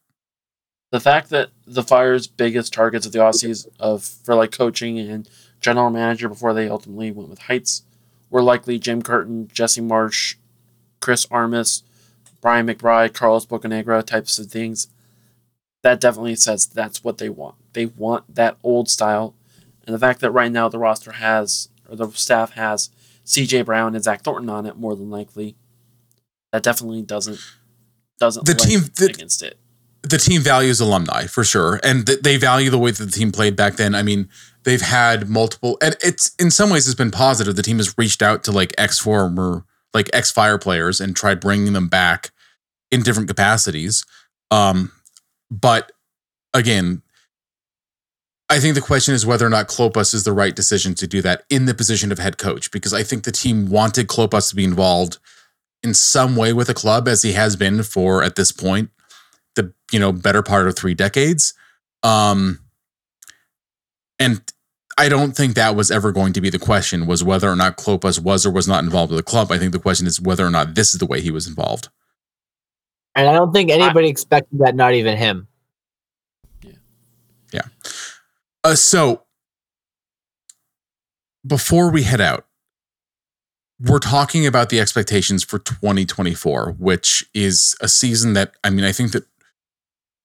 [0.91, 5.30] the fact that the Fire's biggest targets of the Aussies of for like coaching and
[5.59, 7.82] general manager before they ultimately went with Heitz
[8.30, 10.36] were likely Jim Curtin, Jesse Marsch,
[11.01, 11.84] Chris Armas,
[12.48, 14.88] Brian McBride, Carlos Bocanegra types of things.
[15.84, 17.56] That definitely says that's what they want.
[17.74, 19.36] They want that old style.
[19.86, 22.89] And the fact that right now the roster has or the staff has
[23.26, 25.58] CJ Brown and Zach Thornton on it more than likely.
[26.54, 27.41] That definitely doesn't
[28.18, 29.58] doesn't The team- the- against it.
[30.04, 33.30] the team values alumni for sure and th- they value the way that the team
[33.32, 34.30] played back then i mean
[34.64, 38.22] they've had multiple and it's in some ways it's been positive the team has reached
[38.22, 42.32] out to like ex former like ex fire players and tried bringing them back
[42.92, 44.06] in different capacities
[44.52, 44.92] um
[45.52, 45.92] but
[46.54, 47.02] again
[48.50, 51.22] I think the question is whether or not Klopas is the right decision to do
[51.22, 54.56] that in the position of head coach, because I think the team wanted Klopas to
[54.56, 55.18] be involved
[55.84, 58.90] in some way with the club, as he has been for at this point
[59.56, 61.54] the you know better part of three decades
[62.04, 62.60] um
[64.20, 64.42] and
[64.98, 67.78] I don't think that was ever going to be the question was whether or not
[67.78, 69.52] Klopas was or was not involved with the club.
[69.52, 71.90] I think the question is whether or not this is the way he was involved.
[73.18, 75.47] And I don't think anybody expected that, not even him.
[76.61, 76.72] Yeah.
[77.51, 77.61] Yeah.
[78.63, 79.24] Uh, so
[81.45, 82.45] before we head out,
[83.80, 88.91] we're talking about the expectations for 2024, which is a season that I mean, I
[88.91, 89.26] think that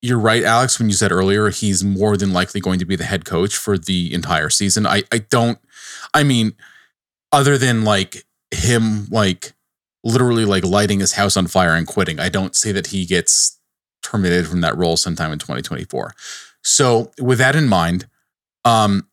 [0.03, 3.05] you're right, Alex, when you said earlier he's more than likely going to be the
[3.05, 4.87] head coach for the entire season.
[4.87, 5.59] I I don't
[6.13, 6.55] I mean,
[7.31, 9.55] other than like him like
[10.05, 13.59] literally like lighting his house on fire and quitting, I don't say that he gets
[14.03, 16.15] terminated from that role sometime in 2024.
[16.63, 18.07] So with that in mind,
[18.65, 19.09] um,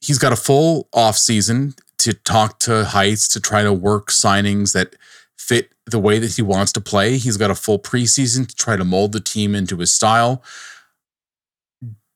[0.00, 4.72] he's got a full off season to talk to Heitz to try to work signings
[4.72, 4.96] that
[5.36, 7.16] fit the way that he wants to play.
[7.16, 10.42] He's got a full preseason to try to mold the team into his style.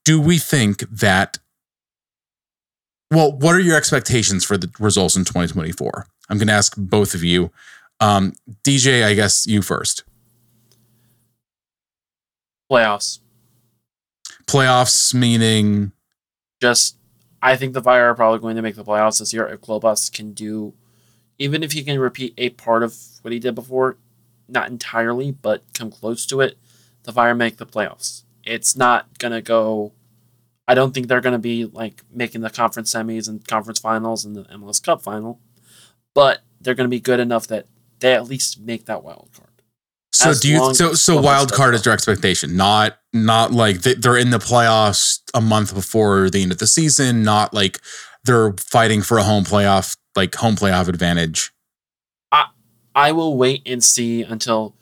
[0.04, 1.38] Do we think that?
[3.10, 6.06] Well, what are your expectations for the results in 2024?
[6.28, 7.50] I'm going to ask both of you.
[8.00, 8.32] Um,
[8.64, 10.04] DJ, I guess you first.
[12.70, 13.20] Playoffs.
[14.46, 15.92] Playoffs meaning
[16.60, 16.96] Just,
[17.42, 20.12] I think the Fire are probably going to make the playoffs this year if Klopas
[20.12, 20.74] can do,
[21.38, 23.96] even if he can repeat a part of what he did before,
[24.48, 26.58] not entirely, but come close to it,
[27.04, 28.24] the Fire make the playoffs.
[28.44, 29.92] It's not going to go,
[30.66, 34.24] I don't think they're going to be like making the conference semis and conference finals
[34.24, 35.40] and the MLS Cup final,
[36.14, 37.66] but they're going to be good enough that
[38.00, 39.48] they at least make that wild card.
[40.12, 44.16] So As do you so so wild card is your expectation, not not like they're
[44.16, 47.78] in the playoffs a month before the end of the season, not like
[48.24, 51.52] they're fighting for a home playoff like home playoff advantage.
[52.32, 52.46] I
[52.94, 54.74] I will wait and see until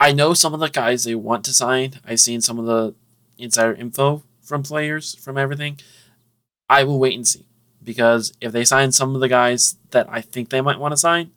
[0.00, 1.94] I know some of the guys they want to sign.
[2.04, 2.94] I've seen some of the
[3.38, 5.78] insider info from players from everything.
[6.68, 7.46] I will wait and see
[7.82, 10.96] because if they sign some of the guys that I think they might want to
[10.96, 11.30] sign,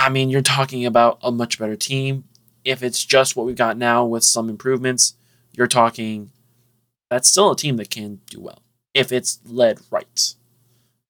[0.00, 2.24] I mean, you're talking about a much better team.
[2.64, 5.14] If it's just what we've got now with some improvements,
[5.52, 6.30] you're talking
[7.10, 8.62] that's still a team that can do well
[8.94, 10.34] if it's led right.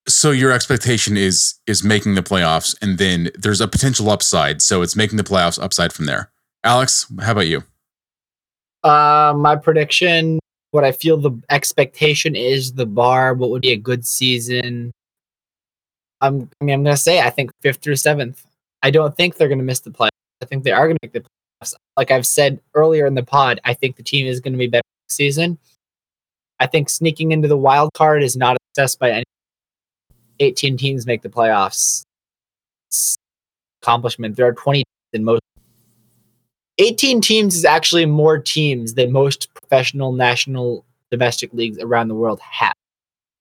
[0.09, 4.61] So your expectation is is making the playoffs, and then there's a potential upside.
[4.61, 6.31] So it's making the playoffs upside from there.
[6.65, 7.63] Alex, how about you?
[8.83, 10.41] Uh, my prediction,
[10.73, 14.91] what I feel the expectation is the bar, what would be a good season.
[16.21, 18.45] I'm, I mean, I'm going to say, I think fifth through seventh.
[18.83, 20.09] I don't think they're going to miss the playoffs.
[20.43, 21.75] I think they are going to make the playoffs.
[21.97, 24.67] Like I've said earlier in the pod, I think the team is going to be
[24.67, 25.59] better next season.
[26.59, 29.25] I think sneaking into the wild card is not assessed by any
[30.41, 32.03] 18 teams make the playoffs.
[33.83, 34.37] Accomplishment.
[34.37, 35.41] There are 20 in most
[36.79, 42.41] 18 teams is actually more teams than most professional national domestic leagues around the world
[42.41, 42.73] have.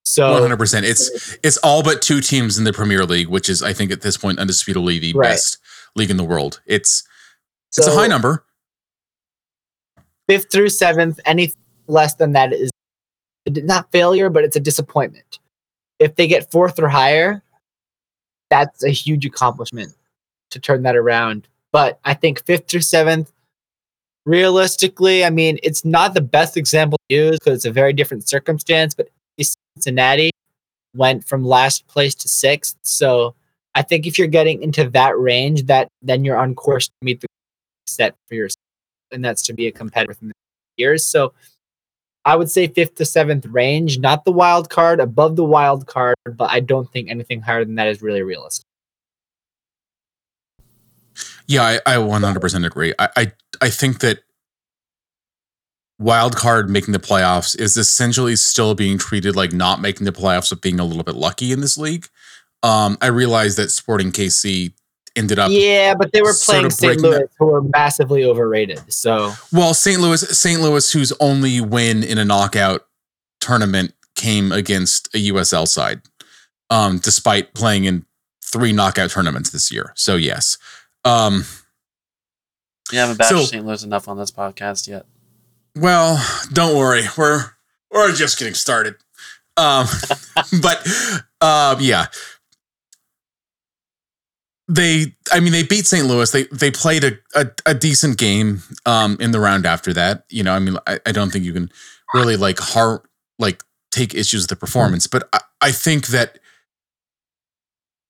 [0.10, 0.86] So One hundred percent.
[0.88, 4.01] It's it's all but two teams in the Premier League, which is I think at
[4.01, 5.30] this point undisputably the Right.
[5.30, 5.60] best
[5.95, 6.62] league in the world.
[6.66, 7.03] It's
[7.68, 8.43] it's a high number.
[10.28, 11.53] Fifth through seventh, any
[11.88, 12.72] less than that is
[13.47, 15.39] not failure, but it's a disappointment.
[15.99, 17.43] If they get fourth or higher,
[18.49, 19.93] that's a huge accomplishment
[20.51, 21.47] to turn that around.
[21.72, 23.32] But I think fifth through seventh,
[24.26, 28.28] realistically, I mean, it's not the best example to use because it's a very different
[28.28, 29.10] circumstance, but
[29.80, 30.32] Cincinnati
[30.93, 32.75] went from last place to sixth.
[32.82, 33.36] So
[33.75, 37.21] I think if you're getting into that range, that then you're on course to meet
[37.21, 37.27] the
[37.88, 38.57] set for yourself,
[39.11, 40.34] and that's to be a competitor within the
[40.77, 41.05] years.
[41.05, 41.34] So
[42.25, 46.17] I would say fifth to seventh range, not the wild card, above the wild card,
[46.25, 48.65] but I don't think anything higher than that is really realistic.
[51.47, 52.93] Yeah, I, I 100% agree.
[52.99, 54.19] I, I I think that
[56.00, 60.50] wild card making the playoffs is essentially still being treated like not making the playoffs,
[60.50, 62.08] but being a little bit lucky in this league.
[62.64, 64.72] Um, I realize that Sporting KC
[65.16, 67.02] ended up Yeah, but they were sort playing of St.
[67.02, 68.82] breaking that- Louis, who were massively overrated.
[68.91, 70.00] So well, St.
[70.00, 70.62] Louis, St.
[70.62, 72.88] Louis, whose only win in a knockout
[73.41, 76.02] tournament came against a USL side,
[76.70, 78.06] um, despite playing in
[78.43, 79.91] three knockout tournaments this year.
[79.95, 80.58] So yes,
[81.06, 81.45] um,
[82.91, 83.66] You haven't bashed So- St.
[83.66, 85.06] Louis enough on this podcast yet.
[85.80, 87.03] Well, don't worry.
[87.17, 87.45] We're
[87.89, 88.95] we're just getting started.
[89.55, 89.88] Um,
[90.61, 90.88] but
[91.41, 92.07] uh, yeah,
[94.67, 95.15] they.
[95.32, 96.05] I mean, they beat St.
[96.05, 96.30] Louis.
[96.32, 100.25] They they played a, a, a decent game um, in the round after that.
[100.30, 101.71] You know, I mean, I, I don't think you can
[102.13, 103.07] really like heart
[103.38, 106.39] like take issues with the performance, but I, I think that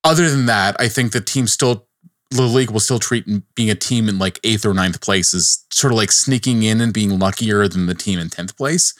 [0.03, 1.88] other than that, I think the team still
[2.31, 3.25] the league will still treat
[3.55, 6.79] being a team in like eighth or ninth place as sort of like sneaking in
[6.81, 8.93] and being luckier than the team in tenth place.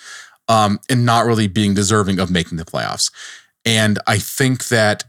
[0.50, 3.12] um, and not really being deserving of making the playoffs.
[3.64, 5.06] And I think that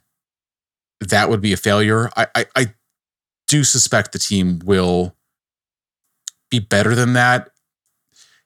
[1.01, 2.11] that would be a failure.
[2.17, 2.67] I, I, I
[3.49, 5.17] do suspect the team will
[6.51, 7.49] be better than that.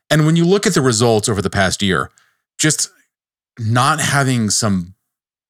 [0.09, 2.11] And when you look at the results over the past year,
[2.59, 2.91] just
[3.59, 4.95] not having some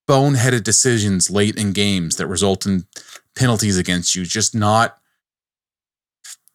[0.08, 2.86] boneheaded decisions late in games that result in
[3.37, 4.99] penalties against you, just not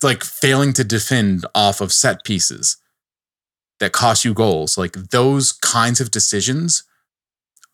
[0.02, 2.78] like failing to defend off of set pieces
[3.80, 4.78] that cost you goals.
[4.78, 6.84] Like those kinds of decisions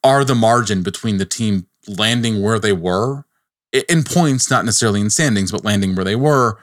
[0.03, 3.25] are the margin between the team landing where they were
[3.89, 6.59] in points, not necessarily in standings, but landing where they were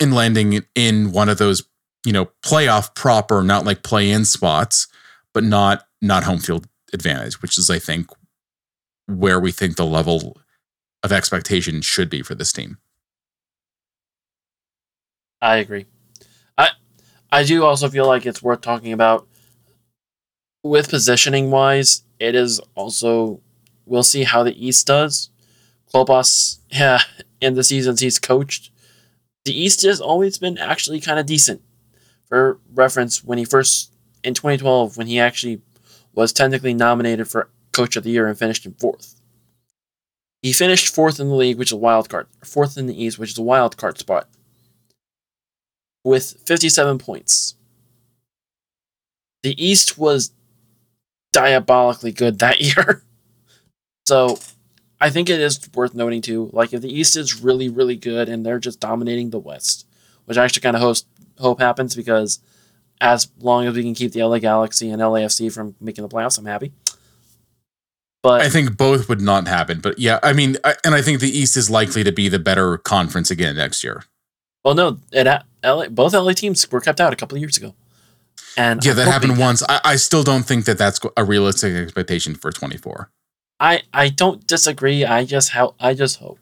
[0.00, 1.64] and landing in one of those,
[2.04, 4.86] you know, playoff proper, not like play in spots,
[5.34, 8.08] but not not home field advantage, which is I think
[9.06, 10.36] where we think the level
[11.02, 12.78] of expectation should be for this team.
[15.40, 15.86] I agree.
[16.56, 16.70] I
[17.30, 19.28] I do also feel like it's worth talking about
[20.62, 22.02] with positioning wise.
[22.18, 23.40] It is also
[23.86, 25.30] we'll see how the East does.
[25.92, 27.00] Klopas, yeah,
[27.40, 28.70] in the seasons he's coached,
[29.44, 31.62] the East has always been actually kind of decent.
[32.26, 33.90] For reference, when he first
[34.22, 35.62] in 2012, when he actually
[36.12, 39.17] was technically nominated for Coach of the Year and finished in fourth.
[40.42, 42.26] He finished fourth in the league, which is a wild card.
[42.44, 44.28] Fourth in the East, which is a wild card spot
[46.04, 47.54] with 57 points.
[49.42, 50.32] The East was
[51.32, 53.02] diabolically good that year.
[54.06, 54.38] so
[55.00, 56.50] I think it is worth noting too.
[56.52, 59.86] Like if the East is really, really good and they're just dominating the West,
[60.24, 61.02] which I actually kind of
[61.38, 62.40] hope happens because
[63.00, 66.38] as long as we can keep the LA Galaxy and LAFC from making the playoffs,
[66.38, 66.72] I'm happy.
[68.22, 69.80] But I think both would not happen.
[69.80, 72.38] But yeah, I mean, I, and I think the East is likely to be the
[72.38, 74.04] better conference again next year.
[74.64, 75.26] well, no, it
[75.64, 77.74] LA, both LA teams were kept out a couple of years ago.
[78.56, 79.62] And Yeah, I'm that happened once.
[79.68, 83.10] I, I still don't think that that's a realistic expectation for 24.
[83.60, 85.04] I I don't disagree.
[85.04, 86.38] I just how I just hope.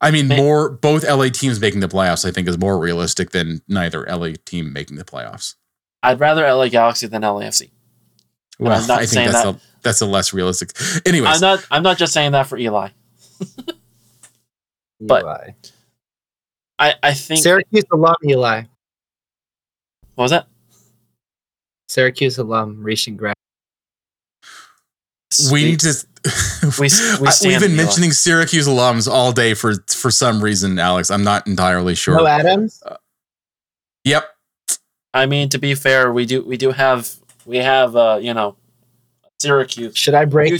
[0.00, 0.38] I mean, Man.
[0.38, 4.34] more both LA teams making the playoffs, I think, is more realistic than neither LA
[4.44, 5.56] team making the playoffs.
[6.02, 7.70] I'd rather LA Galaxy than LAFC.
[8.58, 10.70] Well, I'm not I think saying that's that- a that's a less realistic.
[11.06, 12.88] Anyways, I'm not I'm not just saying that for Eli.
[15.00, 15.50] But- Eli.
[16.80, 18.62] I I think Syracuse alum Eli.
[20.14, 20.46] what was that?
[21.88, 23.36] Syracuse alum Rishan Grant.
[25.52, 25.94] we need to.
[26.78, 26.80] We-
[27.20, 27.82] we I- stand We've been Eli.
[27.84, 31.10] mentioning Syracuse alums all day for for some reason, Alex.
[31.10, 32.16] I'm not entirely sure.
[32.16, 32.82] No Adams.
[32.84, 32.96] Uh,
[34.04, 34.28] yep.
[35.14, 37.10] I mean to be fair, we do we do have
[37.48, 38.54] we have uh you know
[39.40, 40.52] Syracuse Should I break?
[40.52, 40.58] A,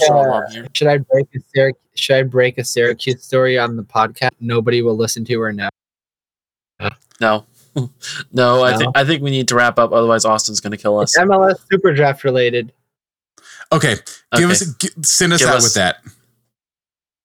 [0.72, 1.82] should I break a Syracuse?
[1.96, 4.30] Should I break a Syracuse story on the podcast?
[4.40, 5.68] Nobody will listen to or know.
[7.20, 7.44] No.
[8.32, 10.98] no, I think I think we need to wrap up otherwise Austin's going to kill
[10.98, 11.16] us.
[11.16, 12.72] It's MLS Super Draft related.
[13.72, 13.96] Okay.
[14.36, 14.52] Give Okay.
[14.52, 15.96] us gi- send us Give out us- with that.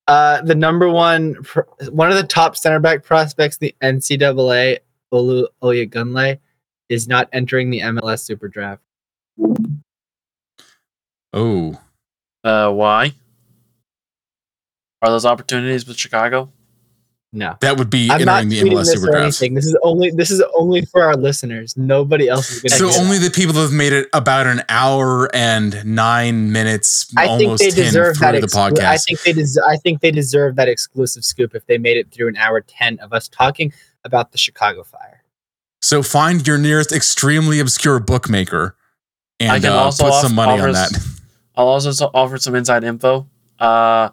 [0.08, 4.80] Uh, the number one, pr- one of the top center back prospects, the NCAA,
[5.14, 6.38] Olu Oyegunle,
[6.90, 8.83] is not entering the MLS Super Draft.
[11.34, 11.80] Oh.
[12.44, 13.14] Uh why?
[15.02, 16.52] Are those opportunities with Chicago?
[17.36, 19.54] No, That would be I'm not entering the tweeting MLS this Super or anything.
[19.56, 21.76] This is only this is only for our listeners.
[21.76, 22.78] Nobody else is going to.
[22.78, 23.06] So Exactly.
[23.06, 27.42] only the people that have made it about an hour and nine minutes, I think
[27.42, 28.42] almost they ten deserve through that.
[28.42, 28.86] the exclu- podcast.
[28.86, 32.12] I think they des- I think they deserve that exclusive scoop if they made it
[32.12, 33.74] through an hour ten of us talking
[34.04, 35.24] about the Chicago Fire.
[35.82, 38.76] so find your nearest extremely obscure bookmaker
[39.52, 40.94] I can uh, also put off- some money on offer that.
[40.94, 41.22] s-
[41.56, 43.28] I'll also offer some inside info.
[43.60, 44.10] Uh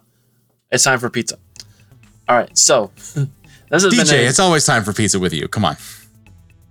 [0.71, 1.37] it's time for pizza.
[2.29, 2.57] All right.
[2.57, 5.47] So, this has been DJ, a- it's always time for pizza with you.
[5.49, 5.75] Come on.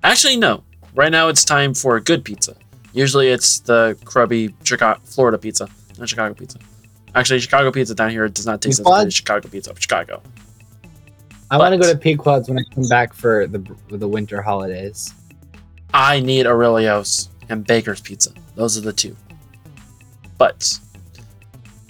[0.03, 0.63] Actually, no.
[0.95, 2.57] Right now, it's time for a good pizza.
[2.95, 5.69] Usually, it's the crubby Chicago, Florida pizza,
[5.99, 6.59] not Chicago pizza.
[7.15, 10.23] Actually, Chicago pizza down here does not taste as good as Chicago pizza of Chicago.
[11.51, 14.41] I want to go to Pequod's when I come back for the for the winter
[14.41, 15.13] holidays.
[15.93, 18.31] I need Aurelio's and Baker's pizza.
[18.61, 19.17] Those are the two.
[20.37, 20.79] But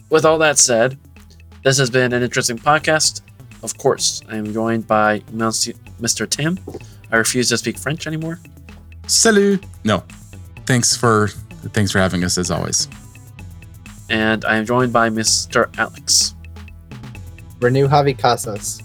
[0.08, 0.96] with all that said,
[1.64, 3.22] this has been an interesting podcast.
[3.64, 6.30] Of course, I am joined by Mr.
[6.30, 6.60] Tim.
[7.10, 8.38] I refuse to speak French anymore.
[9.08, 9.66] Salut.
[9.82, 10.04] No.
[10.64, 11.26] Thanks for
[11.74, 12.86] thanks for having us as always.
[14.08, 15.76] And I am joined by Mr.
[15.76, 16.36] Alex.
[17.60, 18.80] Renew Javi Casas.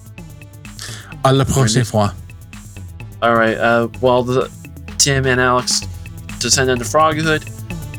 [1.24, 2.16] À la prochaine fois.
[3.22, 3.56] All right.
[3.56, 4.50] Uh, well, the,
[4.98, 5.82] Tim and Alex
[6.40, 7.44] descend into Froghood.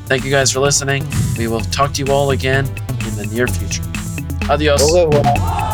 [0.06, 1.04] Thank you guys for listening.
[1.36, 3.82] We will talk to you all again in the near future.
[4.48, 5.65] Adios.